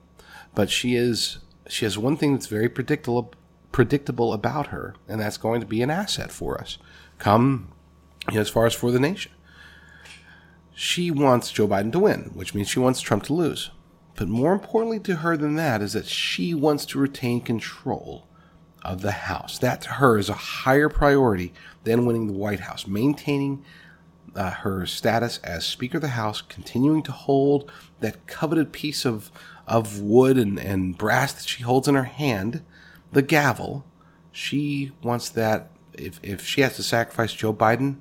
But 0.53 0.69
she 0.69 0.95
is. 0.95 1.39
She 1.67 1.85
has 1.85 1.97
one 1.97 2.17
thing 2.17 2.33
that's 2.33 2.45
very 2.45 2.69
predictable 2.69 3.33
predictable 3.71 4.31
about 4.31 4.67
her, 4.67 4.93
and 5.07 5.19
that's 5.19 5.37
going 5.37 5.59
to 5.61 5.65
be 5.65 5.81
an 5.81 5.89
asset 5.89 6.31
for 6.31 6.59
us. 6.61 6.77
Come, 7.17 7.69
you 8.27 8.35
know, 8.35 8.41
as 8.41 8.49
far 8.49 8.67
as 8.67 8.75
for 8.75 8.91
the 8.91 8.99
nation. 8.99 9.31
She 10.75 11.09
wants 11.09 11.51
Joe 11.51 11.67
Biden 11.67 11.91
to 11.93 11.99
win, 11.99 12.31
which 12.33 12.53
means 12.53 12.69
she 12.69 12.79
wants 12.79 13.01
Trump 13.01 13.23
to 13.23 13.33
lose. 13.33 13.71
But 14.15 14.27
more 14.27 14.53
importantly 14.53 14.99
to 14.99 15.17
her 15.17 15.35
than 15.35 15.55
that 15.55 15.81
is 15.81 15.93
that 15.93 16.05
she 16.05 16.53
wants 16.53 16.85
to 16.87 16.99
retain 16.99 17.41
control 17.41 18.27
of 18.83 19.01
the 19.01 19.11
House. 19.11 19.57
That 19.59 19.81
to 19.81 19.89
her 19.91 20.17
is 20.17 20.29
a 20.29 20.33
higher 20.33 20.89
priority 20.89 21.53
than 21.83 22.05
winning 22.05 22.27
the 22.27 22.33
White 22.33 22.61
House. 22.61 22.87
Maintaining 22.87 23.63
uh, 24.39 24.51
her 24.51 24.85
status 24.85 25.37
as 25.43 25.65
Speaker 25.65 25.97
of 25.97 26.01
the 26.01 26.09
House, 26.09 26.41
continuing 26.41 27.03
to 27.03 27.11
hold 27.11 27.69
that 27.99 28.25
coveted 28.25 28.71
piece 28.71 29.03
of, 29.03 29.29
of 29.67 29.99
wood 29.99 30.37
and, 30.37 30.57
and 30.57 30.97
brass 30.97 31.33
that 31.33 31.45
she 31.45 31.63
holds 31.63 31.89
in 31.89 31.95
her 31.95 32.05
hand, 32.05 32.63
the 33.11 33.21
gavel. 33.21 33.85
She 34.31 34.93
wants 35.03 35.27
that. 35.27 35.71
If, 35.91 36.21
if 36.23 36.45
she 36.45 36.61
has 36.61 36.77
to 36.77 36.83
sacrifice 36.83 37.33
Joe 37.33 37.53
Biden, 37.53 37.97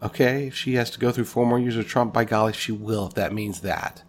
okay, 0.00 0.46
if 0.46 0.54
she 0.54 0.74
has 0.74 0.88
to 0.90 1.00
go 1.00 1.10
through 1.10 1.24
four 1.24 1.46
more 1.46 1.58
years 1.58 1.76
of 1.76 1.88
Trump, 1.88 2.14
by 2.14 2.24
golly, 2.24 2.52
she 2.52 2.70
will 2.70 3.08
if 3.08 3.14
that 3.14 3.32
means 3.32 3.62
that. 3.62 4.04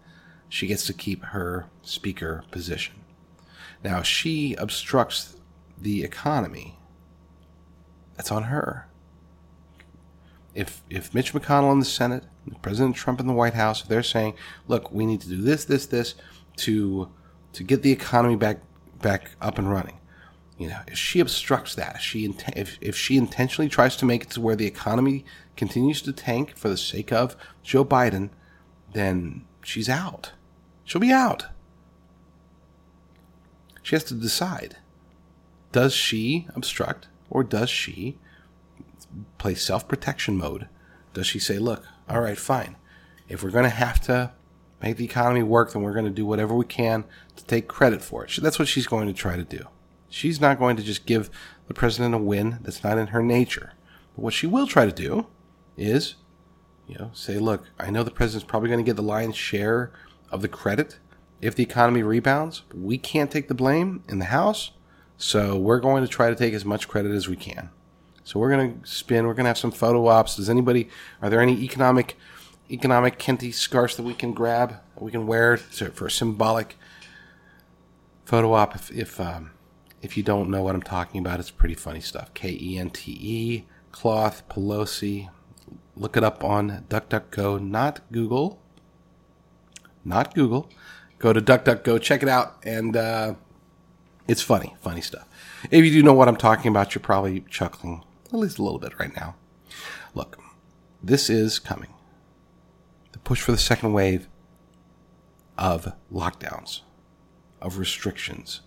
She 0.47 0.67
gets 0.67 0.85
to 0.85 0.93
keep 0.93 1.23
her 1.25 1.65
Speaker 1.81 2.43
position. 2.51 2.93
Now, 3.83 4.03
she 4.03 4.53
obstructs 4.53 5.37
the 5.75 6.03
economy. 6.03 6.77
That's 8.15 8.31
on 8.31 8.43
her 8.43 8.87
if 10.55 10.83
if 10.89 11.13
Mitch 11.13 11.33
McConnell 11.33 11.71
in 11.71 11.79
the 11.79 11.85
Senate, 11.85 12.23
President 12.61 12.95
Trump 12.95 13.19
in 13.19 13.27
the 13.27 13.33
White 13.33 13.53
House, 13.53 13.81
if 13.81 13.87
they're 13.87 14.03
saying, 14.03 14.35
"Look, 14.67 14.91
we 14.91 15.05
need 15.05 15.21
to 15.21 15.29
do 15.29 15.41
this, 15.41 15.65
this, 15.65 15.85
this 15.85 16.15
to 16.57 17.09
to 17.53 17.63
get 17.63 17.81
the 17.81 17.91
economy 17.91 18.35
back 18.35 18.59
back 19.01 19.31
up 19.41 19.57
and 19.57 19.69
running," 19.69 19.99
you 20.57 20.67
know, 20.67 20.79
if 20.87 20.97
she 20.97 21.19
obstructs 21.19 21.75
that, 21.75 21.95
if 21.95 22.01
she 22.01 22.25
if 22.55 22.77
if 22.81 22.95
she 22.95 23.17
intentionally 23.17 23.69
tries 23.69 23.95
to 23.97 24.05
make 24.05 24.23
it 24.23 24.29
to 24.31 24.41
where 24.41 24.55
the 24.55 24.67
economy 24.67 25.25
continues 25.55 26.01
to 26.03 26.13
tank 26.13 26.55
for 26.55 26.69
the 26.69 26.77
sake 26.77 27.11
of 27.11 27.35
Joe 27.63 27.85
Biden, 27.85 28.29
then 28.93 29.45
she's 29.63 29.89
out. 29.89 30.33
She'll 30.85 31.01
be 31.01 31.11
out. 31.11 31.47
She 33.81 33.95
has 33.95 34.03
to 34.05 34.13
decide: 34.13 34.77
does 35.71 35.93
she 35.93 36.47
obstruct 36.55 37.07
or 37.29 37.43
does 37.43 37.69
she 37.69 38.17
play 39.37 39.55
self 39.55 39.87
protection 39.87 40.37
mode? 40.37 40.67
Does 41.13 41.27
she 41.27 41.39
say, 41.39 41.59
look, 41.59 41.83
all 42.09 42.21
right, 42.21 42.37
fine. 42.37 42.75
If 43.27 43.43
we're 43.43 43.51
going 43.51 43.63
to 43.63 43.69
have 43.69 44.01
to 44.01 44.31
make 44.81 44.97
the 44.97 45.05
economy 45.05 45.43
work, 45.43 45.71
then 45.71 45.81
we're 45.81 45.93
going 45.93 46.05
to 46.05 46.11
do 46.11 46.25
whatever 46.25 46.53
we 46.53 46.65
can 46.65 47.05
to 47.35 47.45
take 47.45 47.67
credit 47.67 48.01
for 48.01 48.25
it. 48.25 48.37
That's 48.41 48.59
what 48.59 48.67
she's 48.67 48.87
going 48.87 49.07
to 49.07 49.13
try 49.13 49.37
to 49.37 49.43
do. 49.43 49.67
She's 50.09 50.41
not 50.41 50.59
going 50.59 50.75
to 50.75 50.83
just 50.83 51.05
give 51.05 51.29
the 51.67 51.73
president 51.73 52.13
a 52.13 52.17
win 52.17 52.59
that's 52.61 52.83
not 52.83 52.97
in 52.97 53.07
her 53.07 53.23
nature. 53.23 53.73
But 54.15 54.23
what 54.23 54.33
she 54.33 54.45
will 54.45 54.67
try 54.67 54.85
to 54.85 54.91
do 54.91 55.27
is, 55.77 56.15
you 56.87 56.95
know, 56.99 57.11
say, 57.13 57.39
look, 57.39 57.63
I 57.79 57.89
know 57.89 58.03
the 58.03 58.11
president's 58.11 58.49
probably 58.49 58.69
going 58.69 58.83
to 58.83 58.87
get 58.89 58.95
the 58.95 59.01
lion's 59.01 59.35
share 59.35 59.91
of 60.29 60.41
the 60.41 60.47
credit 60.47 60.99
if 61.41 61.55
the 61.55 61.63
economy 61.63 62.03
rebounds. 62.03 62.63
we 62.73 62.97
can't 62.97 63.31
take 63.31 63.47
the 63.47 63.53
blame 63.53 64.03
in 64.07 64.19
the 64.19 64.25
House, 64.25 64.71
so 65.17 65.57
we're 65.57 65.79
going 65.79 66.03
to 66.03 66.07
try 66.07 66.29
to 66.29 66.35
take 66.35 66.53
as 66.53 66.63
much 66.63 66.87
credit 66.87 67.11
as 67.11 67.27
we 67.27 67.35
can. 67.35 67.69
So 68.23 68.39
we're 68.39 68.49
going 68.49 68.81
to 68.81 68.87
spin. 68.87 69.27
We're 69.27 69.33
going 69.33 69.45
to 69.45 69.49
have 69.49 69.57
some 69.57 69.71
photo 69.71 70.07
ops. 70.07 70.35
Does 70.35 70.49
anybody? 70.49 70.89
Are 71.21 71.29
there 71.29 71.41
any 71.41 71.61
economic 71.61 72.17
economic 72.71 73.19
Kente 73.19 73.53
scarves 73.53 73.95
that 73.97 74.03
we 74.03 74.13
can 74.13 74.33
grab? 74.33 74.69
That 74.95 75.03
we 75.03 75.11
can 75.11 75.27
wear 75.27 75.57
to, 75.57 75.91
for 75.91 76.07
a 76.07 76.11
symbolic 76.11 76.77
photo 78.25 78.53
op. 78.53 78.75
If 78.75 78.91
if, 78.91 79.19
um, 79.19 79.51
if 80.01 80.15
you 80.15 80.23
don't 80.23 80.49
know 80.49 80.63
what 80.63 80.75
I'm 80.75 80.81
talking 80.81 81.19
about, 81.19 81.39
it's 81.39 81.51
pretty 81.51 81.75
funny 81.75 81.99
stuff. 81.99 82.33
K 82.33 82.57
E 82.59 82.77
N 82.77 82.89
T 82.89 83.11
E 83.11 83.65
cloth 83.91 84.47
Pelosi. 84.49 85.29
Look 85.95 86.17
it 86.17 86.23
up 86.23 86.43
on 86.43 86.85
DuckDuckGo, 86.89 87.61
not 87.61 88.01
Google. 88.11 88.59
Not 90.03 90.33
Google. 90.33 90.69
Go 91.19 91.33
to 91.33 91.41
DuckDuckGo, 91.41 92.01
check 92.01 92.23
it 92.23 92.27
out, 92.27 92.57
and 92.63 92.97
uh, 92.97 93.35
it's 94.27 94.41
funny, 94.41 94.75
funny 94.81 95.01
stuff. 95.01 95.27
If 95.71 95.85
you 95.85 95.91
do 95.91 96.03
know 96.03 96.13
what 96.13 96.27
I'm 96.27 96.35
talking 96.35 96.69
about, 96.69 96.93
you're 96.95 97.01
probably 97.01 97.41
chuckling 97.49 98.03
at 98.33 98.39
least 98.39 98.59
a 98.59 98.63
little 98.63 98.79
bit 98.79 98.97
right 98.99 99.15
now. 99.15 99.35
Look, 100.13 100.39
this 101.01 101.29
is 101.29 101.59
coming. 101.59 101.93
The 103.11 103.19
push 103.19 103.41
for 103.41 103.51
the 103.51 103.57
second 103.57 103.93
wave 103.93 104.27
of 105.57 105.93
lockdowns, 106.11 106.81
of 107.61 107.77
restrictions, 107.77 108.61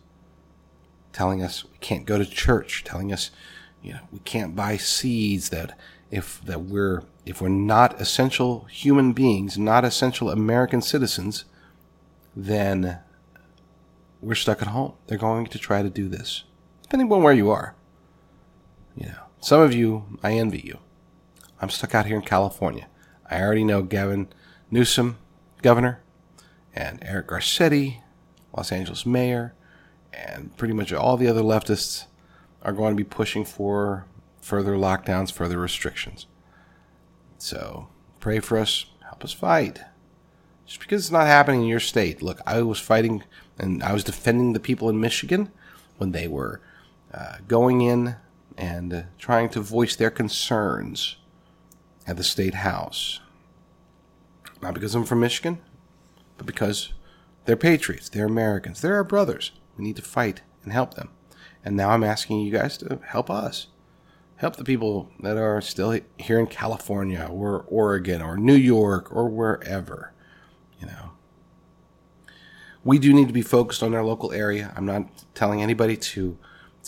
telling 1.12 1.42
us 1.42 1.64
we 1.64 1.79
can't 1.79 2.07
go 2.07 2.18
to 2.18 2.24
church, 2.24 2.85
telling 2.85 3.12
us, 3.12 3.31
you 3.83 3.94
know, 3.94 4.00
we 4.12 4.20
can't 4.20 4.55
buy 4.55 4.76
seeds 4.76 5.50
that 5.50 5.79
if 6.11 6.40
that 6.44 6.62
we're 6.62 7.02
if 7.24 7.40
we're 7.40 7.48
not 7.48 8.00
essential 8.00 8.64
human 8.64 9.12
beings, 9.12 9.59
not 9.59 9.85
essential 9.85 10.31
American 10.31 10.81
citizens, 10.81 11.44
then 12.37 13.00
we're 14.20 14.35
stuck 14.35 14.62
at 14.62 14.68
home. 14.68 14.92
They're 15.07 15.18
going 15.18 15.46
to 15.46 15.59
try 15.59 15.83
to 15.83 15.90
do 15.90 16.09
this, 16.09 16.44
depending 16.83 17.12
on 17.12 17.22
where 17.22 17.33
you 17.33 17.50
are. 17.50 17.74
You 18.96 19.09
know, 19.09 19.26
some 19.40 19.61
of 19.61 19.75
you, 19.75 20.18
I 20.22 20.33
envy 20.33 20.61
you. 20.61 20.79
I'm 21.61 21.70
stuck 21.70 21.94
out 21.94 22.07
here 22.07 22.16
in 22.16 22.22
California. 22.22 22.88
I 23.31 23.40
already 23.40 23.64
know 23.64 23.83
Gavin 23.83 24.29
Newsom, 24.70 25.18
governor, 25.62 26.01
and 26.75 26.99
Eric 27.03 27.29
Garcetti, 27.29 28.03
Los 28.57 28.72
Angeles 28.72 29.07
mayor, 29.07 29.55
and 30.12 30.57
pretty 30.57 30.75
much 30.75 30.92
all 30.92 31.16
the 31.16 31.29
other 31.29 31.42
leftists 31.42 32.07
are 32.62 32.72
going 32.72 32.92
to 32.92 32.96
be 32.96 33.09
pushing 33.09 33.44
for 33.44 34.07
further 34.40 34.77
lockdowns, 34.77 35.33
further 35.33 35.59
restrictions. 35.59 36.27
So 37.38 37.88
pray 38.20 38.40
for 38.40 38.59
us, 38.59 38.87
help 39.05 39.25
us 39.25 39.33
fight. 39.33 39.81
Just 40.66 40.81
because 40.81 41.03
it's 41.03 41.12
not 41.12 41.27
happening 41.27 41.62
in 41.62 41.68
your 41.68 41.81
state. 41.81 42.22
Look, 42.22 42.40
I 42.46 42.62
was 42.62 42.81
fighting 42.81 43.22
and 43.59 43.83
I 43.83 43.92
was 43.92 44.05
defending 44.05 44.53
the 44.53 44.61
people 44.61 44.88
in 44.88 45.01
Michigan 45.01 45.51
when 45.96 46.12
they 46.12 46.29
were 46.29 46.61
uh, 47.14 47.37
going 47.46 47.81
in 47.81 48.16
and 48.57 48.92
uh, 48.92 49.03
trying 49.19 49.49
to 49.51 49.61
voice 49.61 49.97
their 49.97 50.11
concerns 50.11 51.16
at 52.07 52.16
the 52.16 52.25
state 52.25 52.55
house. 52.55 53.21
Not 54.62 54.75
because 54.75 54.95
I'm 54.95 55.05
from 55.05 55.21
Michigan, 55.21 55.59
but 56.37 56.47
because 56.47 56.92
they're 57.45 57.57
patriots, 57.57 58.09
they're 58.09 58.27
Americans, 58.27 58.81
they're 58.81 58.97
our 58.97 59.05
brothers. 59.05 59.53
We 59.77 59.85
need 59.85 59.97
to 59.97 60.03
fight 60.03 60.42
and 60.62 60.73
help 60.73 60.95
them. 60.95 61.11
And 61.64 61.77
now 61.77 61.90
I'm 61.90 62.05
asking 62.05 62.40
you 62.40 62.53
guys 62.53 62.79
to 62.79 63.01
help 63.07 63.31
us. 63.31 63.69
Help 64.37 64.57
the 64.57 64.64
people 64.64 65.11
that 65.21 65.37
are 65.37 65.61
still 65.61 65.99
here 66.19 66.38
in 66.38 66.47
California 66.47 67.27
or 67.31 67.64
Oregon 67.69 68.21
or 68.21 68.37
New 68.37 68.55
York 68.55 69.14
or 69.14 69.29
wherever. 69.29 70.12
You 70.79 70.87
know, 70.87 71.12
we 72.85 72.99
do 72.99 73.12
need 73.12 73.29
to 73.29 73.35
be 73.35 73.42
focused 73.42 73.83
on 73.83 73.95
our 73.95 74.05
local 74.05 74.33
area. 74.33 74.73
I'm 74.77 74.85
not 74.85 75.09
telling 75.35 75.62
anybody 75.62 75.97
to 75.97 76.38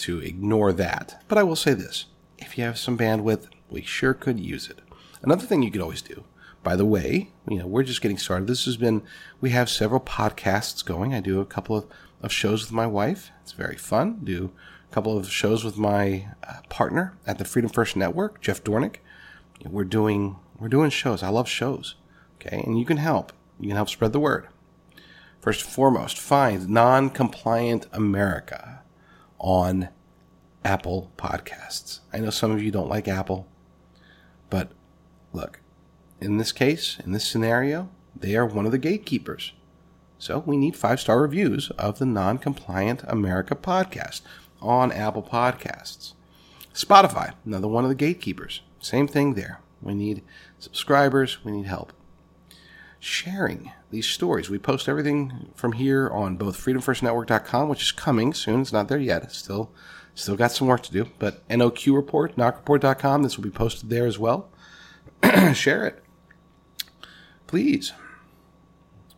to 0.03 0.21
ignore 0.21 0.73
that. 0.73 1.23
But 1.29 1.39
I 1.39 1.43
will 1.43 1.57
say 1.57 1.75
this 1.75 2.07
if 2.39 2.57
you 2.57 2.65
have 2.65 2.79
some 2.79 2.99
bandwidth, 2.99 3.47
we 3.71 3.83
sure 3.83 4.15
could 4.15 4.41
use 4.41 4.69
it. 4.69 4.81
Another 5.23 5.45
thing 5.45 5.63
you 5.63 5.71
could 5.71 5.81
always 5.81 6.03
do, 6.03 6.25
by 6.63 6.77
the 6.77 6.85
way, 6.85 7.31
you 7.49 7.59
know, 7.59 7.67
we're 7.67 7.83
just 7.83 8.01
getting 8.01 8.19
started. 8.19 8.47
This 8.47 8.65
has 8.65 8.77
been, 8.77 9.03
we 9.41 9.51
have 9.51 9.69
several 9.69 10.01
podcasts 10.01 10.85
going. 10.85 11.15
I 11.15 11.21
do 11.21 11.41
a 11.41 11.47
couple 11.47 11.77
of, 11.77 11.87
of 12.23 12.33
shows 12.33 12.63
with 12.63 12.73
my 12.73 12.87
wife. 12.87 13.31
It's 13.43 13.53
very 13.53 13.77
fun. 13.77 14.21
Do 14.23 14.53
a 14.89 14.95
couple 14.95 15.17
of 15.19 15.31
shows 15.31 15.65
with 15.65 15.77
my 15.77 16.29
uh, 16.47 16.61
partner 16.69 17.17
at 17.27 17.39
the 17.39 17.45
Freedom 17.45 17.71
First 17.71 17.97
Network, 17.97 18.41
Jeff 18.41 18.63
Dornik. 18.63 18.97
We're 19.65 19.85
doing, 19.85 20.37
we're 20.59 20.69
doing 20.69 20.91
shows. 20.91 21.23
I 21.23 21.31
love 21.31 21.49
shows. 21.49 21.97
Okay. 22.37 22.63
And 22.65 22.79
you 22.79 22.85
can 22.85 22.99
help. 22.99 23.33
You 23.59 23.69
can 23.69 23.77
help 23.77 23.89
spread 23.89 24.13
the 24.13 24.21
word. 24.21 24.47
First 25.41 25.65
and 25.65 25.73
foremost, 25.73 26.19
find 26.19 26.69
non-compliant 26.69 27.87
America 27.93 28.78
on 29.39 29.89
Apple 30.65 31.11
Podcasts. 31.17 32.01
I 32.13 32.19
know 32.19 32.31
some 32.31 32.51
of 32.51 32.63
you 32.63 32.71
don't 32.71 32.89
like 32.89 33.09
Apple, 33.09 33.47
but 34.51 34.73
look, 35.33 35.61
in 36.21 36.37
this 36.37 36.53
case, 36.53 36.99
in 37.05 37.13
this 37.13 37.27
scenario, 37.27 37.89
they 38.15 38.37
are 38.37 38.47
one 38.47 38.67
of 38.67 38.73
the 38.73 38.79
gatekeepers. 38.79 39.53
So 40.19 40.43
we 40.45 40.57
need 40.57 40.75
five 40.75 41.01
star 41.01 41.21
reviews 41.21 41.71
of 41.73 41.99
the 41.99 42.07
Non 42.07 42.39
Compliant 42.39 43.05
America 43.07 43.55
podcast 43.55 44.23
on 44.61 44.91
Apple 44.91 45.23
Podcasts. 45.23 46.15
Spotify, 46.75 47.35
another 47.45 47.69
one 47.69 47.85
of 47.85 47.89
the 47.89 47.95
gatekeepers. 47.95 48.63
Same 48.81 49.07
thing 49.07 49.35
there. 49.35 49.61
We 49.81 49.95
need 49.95 50.23
subscribers. 50.59 51.45
We 51.45 51.53
need 51.53 51.67
help. 51.67 51.93
Sharing 53.01 53.73
these 53.91 54.07
stories. 54.07 54.51
We 54.51 54.59
post 54.59 54.89
everything 54.89 55.51
from 55.55 55.73
here 55.73 56.09
on 56.09 56.37
both 56.37 56.59
freedomfirstnetwork.com, 56.59 57.69
which 57.69 57.83
is 57.83 57.93
coming 57.93 58.35
soon. 58.35 58.61
It's 58.61 58.73
not 58.73 58.89
there 58.89 58.99
yet. 58.99 59.23
It's 59.23 59.39
still 59.39 59.71
still 60.15 60.37
got 60.37 60.51
some 60.51 60.67
work 60.67 60.83
to 60.83 60.93
do. 60.93 61.09
But 61.19 61.47
NOQ 61.49 61.95
report, 61.95 62.37
noqreport.com, 62.37 63.23
this 63.23 63.37
will 63.37 63.45
be 63.45 63.51
posted 63.51 63.89
there 63.89 64.07
as 64.07 64.19
well. 64.19 64.51
Share 65.55 65.87
it. 65.87 66.03
Please. 67.47 67.93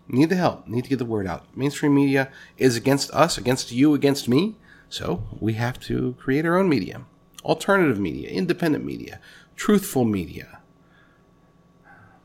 Need 0.08 0.28
the 0.28 0.36
help. 0.36 0.66
Need 0.66 0.84
to 0.84 0.90
get 0.90 0.98
the 0.98 1.04
word 1.04 1.26
out. 1.26 1.56
Mainstream 1.56 1.94
media 1.94 2.30
is 2.58 2.76
against 2.76 3.10
us, 3.12 3.38
against 3.38 3.72
you, 3.72 3.94
against 3.94 4.28
me. 4.28 4.56
So 4.88 5.22
we 5.38 5.54
have 5.54 5.78
to 5.80 6.16
create 6.18 6.44
our 6.44 6.58
own 6.58 6.68
media. 6.68 7.02
Alternative 7.44 7.98
media, 7.98 8.28
independent 8.28 8.84
media, 8.84 9.20
truthful 9.56 10.04
media. 10.04 10.60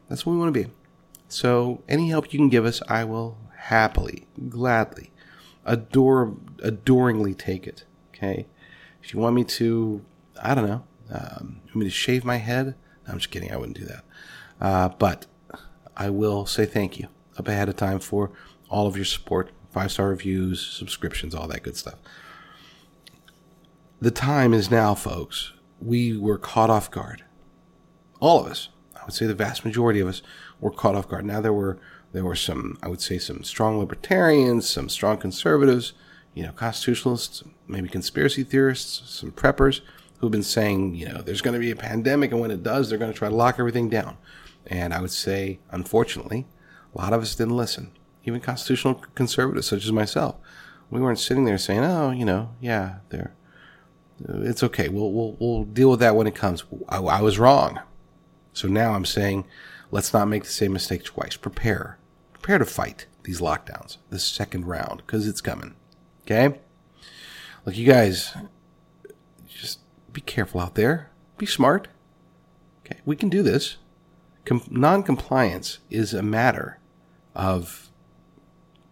That's 0.10 0.26
what 0.26 0.34
we 0.34 0.39
want 0.39 0.54
to 0.54 0.63
be. 0.63 0.72
So 1.28 1.84
any 1.88 2.10
help 2.10 2.32
you 2.32 2.40
can 2.40 2.50
give 2.50 2.66
us, 2.66 2.82
I 2.88 3.04
will 3.04 3.38
happily, 3.56 4.28
gladly, 4.50 5.12
adore, 5.66 6.36
adoringly 6.64 7.34
take 7.34 7.68
it. 7.68 7.84
Okay. 8.14 8.48
If 9.04 9.14
you 9.14 9.20
want 9.20 9.36
me 9.36 9.44
to, 9.44 10.04
I 10.42 10.56
don't 10.56 10.68
know, 10.68 10.84
um, 11.12 11.62
you 11.66 11.72
want 11.72 11.76
me 11.76 11.86
to 11.86 11.92
shave 11.92 12.24
my 12.24 12.38
head? 12.38 12.76
No, 13.06 13.14
I'm 13.14 13.18
just 13.18 13.32
kidding. 13.32 13.52
I 13.52 13.58
wouldn't 13.58 13.78
do 13.78 13.86
that. 13.86 14.04
Uh, 14.60 14.90
but 14.90 15.26
I 15.98 16.10
will 16.10 16.46
say 16.46 16.66
thank 16.66 16.98
you 16.98 17.08
up 17.38 17.48
ahead 17.48 17.70
of 17.70 17.76
time 17.76 18.00
for 18.00 18.32
all 18.70 18.88
of 18.88 18.96
your 18.96 19.06
support, 19.06 19.52
five 19.72 19.92
star 19.92 20.10
reviews, 20.10 20.66
subscriptions, 20.66 21.36
all 21.36 21.48
that 21.48 21.64
good 21.64 21.78
stuff. 21.78 21.96
The 24.02 24.12
time 24.12 24.54
is 24.54 24.72
now, 24.72 24.96
folks. 24.96 25.54
We 25.82 26.18
were 26.18 26.38
caught 26.38 26.70
off 26.70 26.90
guard. 26.92 27.24
All 28.20 28.40
of 28.40 28.48
us. 28.48 28.70
I 28.96 29.04
would 29.06 29.14
say 29.14 29.26
the 29.26 29.36
vast 29.36 29.66
majority 29.66 30.00
of 30.00 30.08
us 30.08 30.22
were 30.65 30.71
caught 30.71 30.95
off 30.95 31.08
guard. 31.08 31.25
Now 31.25 31.41
there 31.41 31.54
were 31.54 31.78
there 32.12 32.23
were 32.23 32.36
some, 32.36 32.80
I 32.82 32.88
would 32.88 33.01
say, 33.01 33.19
some 33.19 33.43
strong 33.43 33.78
libertarians, 33.78 34.67
some 34.67 34.89
strong 34.89 35.17
conservatives, 35.17 35.93
you 36.34 36.43
know, 36.43 36.51
constitutionalists, 36.51 37.43
maybe 37.67 37.88
conspiracy 37.88 38.43
theorists, 38.43 39.17
some 39.19 39.32
preppers 39.32 39.82
who've 40.17 40.32
been 40.32 40.41
saying, 40.41 40.95
you 40.95 41.06
know, 41.08 41.21
there's 41.21 41.41
going 41.41 41.54
to 41.54 41.60
be 41.60 41.71
a 41.71 41.75
pandemic, 41.75 42.32
and 42.32 42.39
when 42.39 42.51
it 42.51 42.63
does, 42.63 42.89
they're 42.89 42.97
going 42.97 43.12
to 43.12 43.17
try 43.17 43.30
to 43.30 43.36
lock 43.36 43.60
everything 43.60 43.89
down. 43.89 44.17
And 44.65 44.91
I 44.91 45.01
would 45.01 45.12
say, 45.12 45.60
unfortunately, 45.69 46.47
a 46.95 46.97
lot 46.97 47.13
of 47.13 47.21
us 47.21 47.36
didn't 47.36 47.58
listen. 47.58 47.91
Even 48.23 48.41
constitutional 48.41 48.95
conservatives, 49.13 49.67
such 49.67 49.86
as 49.86 49.91
myself, 49.91 50.38
we 50.89 50.99
weren't 50.99 51.19
sitting 51.19 51.45
there 51.45 51.60
saying, 51.60 51.84
"Oh, 51.84 52.10
you 52.10 52.25
know, 52.25 52.56
yeah, 52.60 52.95
they're 53.10 53.36
it's 54.28 54.63
okay. 54.63 54.88
We'll 54.89 55.12
we'll 55.12 55.36
we'll 55.39 55.63
deal 55.65 55.91
with 55.91 55.99
that 55.99 56.15
when 56.15 56.25
it 56.25 56.34
comes." 56.34 56.63
I, 56.89 56.97
I 56.97 57.21
was 57.21 57.38
wrong. 57.38 57.80
So 58.54 58.67
now 58.67 58.93
I'm 58.93 59.06
saying, 59.06 59.45
let's 59.91 60.13
not 60.13 60.28
make 60.28 60.43
the 60.43 60.50
same 60.50 60.74
mistake 60.74 61.04
twice. 61.04 61.36
Prepare, 61.36 61.98
prepare 62.34 62.58
to 62.58 62.65
fight 62.65 63.08
these 63.24 63.41
lockdowns, 63.41 63.98
the 64.10 64.19
second 64.19 64.65
round, 64.65 65.04
because 65.06 65.28
it's 65.28 65.41
coming. 65.41 65.76
Okay. 66.24 66.60
Look, 67.65 67.76
you 67.76 67.86
guys, 67.86 68.36
just 69.48 69.80
be 70.13 70.21
careful 70.21 70.62
out 70.62 70.76
there. 70.76 71.10
Be 71.38 71.45
smart. 71.45 71.88
Okay, 72.86 73.00
we 73.06 73.15
can 73.15 73.30
do 73.30 73.41
this. 73.41 73.78
Com- 74.45 74.62
non-compliance 74.69 75.80
is 75.89 76.13
a 76.13 76.21
matter 76.21 76.80
of 77.34 77.89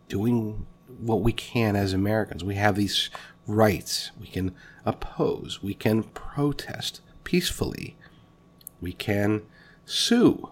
doing 0.09 0.65
what 0.99 1.21
we 1.21 1.31
can 1.31 1.75
as 1.75 1.93
Americans. 1.93 2.43
We 2.43 2.55
have 2.55 2.75
these 2.75 3.09
rights. 3.45 4.11
We 4.19 4.27
can 4.27 4.55
oppose. 4.85 5.61
We 5.61 5.73
can 5.75 6.03
protest 6.03 7.01
peacefully. 7.23 7.95
We 8.81 8.93
can 8.93 9.43
sue 9.85 10.49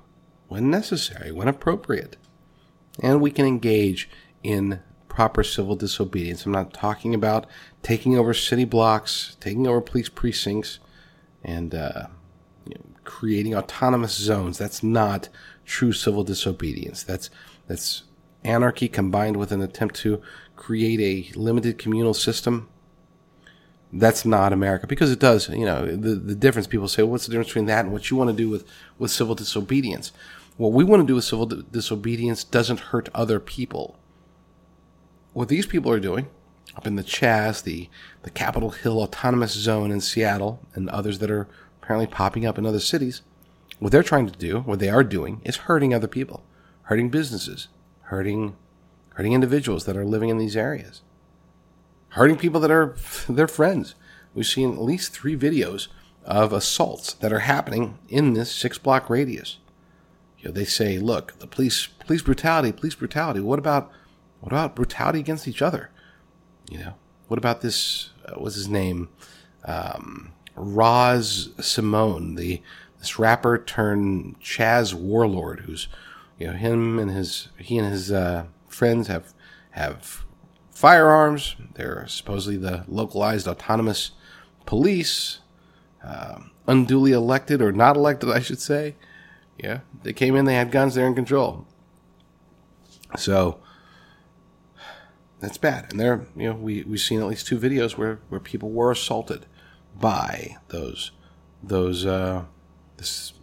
when 0.52 0.70
necessary, 0.70 1.32
when 1.32 1.48
appropriate. 1.48 2.18
And 3.02 3.22
we 3.22 3.32
can 3.32 3.46
engage 3.46 4.10
in 4.44 4.82
proper 5.08 5.46
civil 5.46 5.78
disobedience. 5.78 6.46
I'm 6.46 6.52
not 6.52 6.74
talking 6.74 7.16
about 7.16 7.48
taking 7.84 8.18
over 8.18 8.34
city 8.34 8.66
blocks, 8.66 9.38
taking 9.40 9.66
over 9.66 9.80
police 9.80 10.10
precincts, 10.10 10.80
and 11.42 11.74
uh, 11.74 12.08
you 12.68 12.76
know, 12.76 12.82
creating 13.06 13.56
autonomous 13.56 14.14
zones. 14.14 14.58
That's 14.58 14.84
not 14.84 15.30
true 15.66 15.94
civil 15.94 16.26
disobedience. 16.26 17.02
That's 17.02 17.30
that's 17.68 18.04
anarchy 18.44 18.90
combined 18.90 19.38
with 19.38 19.54
an 19.54 19.62
attempt 19.62 19.96
to 20.00 20.22
create 20.58 21.00
a 21.00 21.40
limited 21.40 21.78
communal 21.78 22.14
system. 22.14 22.68
That's 23.94 24.26
not 24.26 24.52
America 24.52 24.86
because 24.86 25.12
it 25.12 25.20
does. 25.20 25.48
You 25.48 25.66
know 25.66 25.86
the 25.86 26.16
the 26.16 26.36
difference. 26.36 26.68
People 26.68 26.90
say, 26.90 27.04
well, 27.04 27.12
"What's 27.12 27.26
the 27.26 27.32
difference 27.32 27.48
between 27.48 27.68
that 27.68 27.86
and 27.86 27.94
what 27.94 28.10
you 28.10 28.18
want 28.18 28.30
to 28.32 28.36
do 28.36 28.50
with 28.50 28.66
with 28.98 29.12
civil 29.12 29.34
disobedience?" 29.34 30.12
What 30.62 30.74
we 30.74 30.84
want 30.84 31.02
to 31.02 31.08
do 31.08 31.15
with 31.15 31.24
civil 31.24 31.47
disobedience 31.47 32.43
doesn't 32.43 32.91
hurt 32.91 33.10
other 33.15 33.39
people. 33.39 33.97
What 35.34 35.47
these 35.47 35.65
people 35.65 35.91
are 35.91 36.00
doing 36.00 36.28
up 36.76 36.86
in 36.86 36.97
the 36.97 37.04
Chaz, 37.04 37.63
the 37.63 37.89
the 38.21 38.30
Capitol 38.30 38.69
Hill 38.69 39.02
Autonomous 39.02 39.54
Zone 39.54 39.89
in 39.89 40.02
Seattle, 40.02 40.60
and 40.76 40.88
others 40.88 41.17
that 41.17 41.32
are 41.32 41.47
apparently 41.82 42.06
popping 42.06 42.45
up 42.45 42.60
in 42.60 42.67
other 42.67 42.80
cities, 42.80 43.24
what 43.80 43.91
they're 43.91 44.04
trying 44.04 44.28
to 44.28 44.38
do, 44.38 44.60
what 44.60 44.78
they 44.78 44.89
are 44.89 45.04
doing, 45.04 45.41
is 45.43 45.65
hurting 45.65 45.95
other 45.95 46.08
people, 46.08 46.43
hurting 46.84 47.10
businesses, 47.10 47.67
hurting 48.02 48.56
hurting 49.15 49.34
individuals 49.34 49.86
that 49.86 49.97
are 49.97 50.06
living 50.06 50.30
in 50.30 50.38
these 50.38 50.56
areas, 50.56 51.02
hurting 52.10 52.38
people 52.38 52.60
that 52.60 52.69
are 52.69 52.95
their 53.28 53.47
friends. 53.47 53.95
We've 54.36 54.45
seen 54.45 54.74
at 54.74 54.82
least 54.84 55.12
three 55.12 55.36
videos 55.36 55.88
of 56.24 56.54
assaults 56.54 57.13
that 57.13 57.34
are 57.34 57.50
happening 57.50 57.97
in 58.10 58.34
this 58.34 58.52
six 58.52 58.78
block 58.78 59.10
radius. 59.10 59.58
You 60.41 60.49
know, 60.49 60.54
they 60.54 60.65
say, 60.65 60.97
look, 60.97 61.38
the 61.39 61.47
police 61.47 61.88
police 61.88 62.23
brutality, 62.23 62.71
police 62.71 62.95
brutality. 62.95 63.39
What 63.39 63.60
about 63.60 63.91
what 64.39 64.51
about 64.51 64.75
brutality 64.75 65.19
against 65.19 65.47
each 65.47 65.62
other? 65.62 65.91
You 66.69 66.80
know, 66.80 66.93
what 67.27 67.38
about 67.38 67.62
this? 67.62 68.10
Uh, 68.25 68.34
what's 68.34 68.56
his 68.56 68.67
name? 68.67 69.10
Um, 69.65 70.34
Raz 70.56 71.49
Simone, 71.60 72.36
the 72.36 72.62
this 72.97 73.19
rapper 73.19 73.58
turned 73.58 74.39
Chaz 74.39 74.95
warlord, 74.95 75.62
who's 75.62 75.88
you 76.39 76.47
know 76.47 76.54
him 76.54 76.97
and 76.97 77.12
his 77.12 77.49
he 77.58 77.77
and 77.77 77.91
his 77.91 78.12
uh, 78.12 78.45
friends 78.67 79.08
have 79.08 79.34
have 79.71 80.23
firearms. 80.71 81.56
They're 81.75 82.08
supposedly 82.08 82.58
the 82.58 82.84
localized 82.88 83.47
autonomous 83.47 84.12
police, 84.65 85.39
um, 86.04 86.49
unduly 86.65 87.12
elected 87.12 87.62
or 87.62 87.71
not 87.71 87.95
elected, 87.95 88.32
I 88.32 88.39
should 88.39 88.60
say. 88.60 88.95
Yeah, 89.62 89.82
they 90.02 90.12
came 90.12 90.36
in, 90.36 90.45
they 90.45 90.56
had 90.56 90.71
guns, 90.71 90.95
they're 90.95 91.06
in 91.06 91.13
control. 91.13 91.67
So 93.15 93.60
that's 95.39 95.58
bad. 95.60 95.91
And 95.91 96.00
there, 96.00 96.26
you 96.36 96.50
know, 96.50 96.56
we 96.56 96.84
we've 96.84 97.00
seen 97.00 97.19
at 97.19 97.28
least 97.28 97.45
two 97.45 97.60
videos 97.60 97.95
where 97.95 98.19
where 98.30 98.39
people 98.39 98.71
were 98.71 98.91
assaulted 98.91 99.45
by 99.95 100.58
those 100.69 101.12
those 101.62 102.06
uh, 102.06 102.45
this 102.97 103.34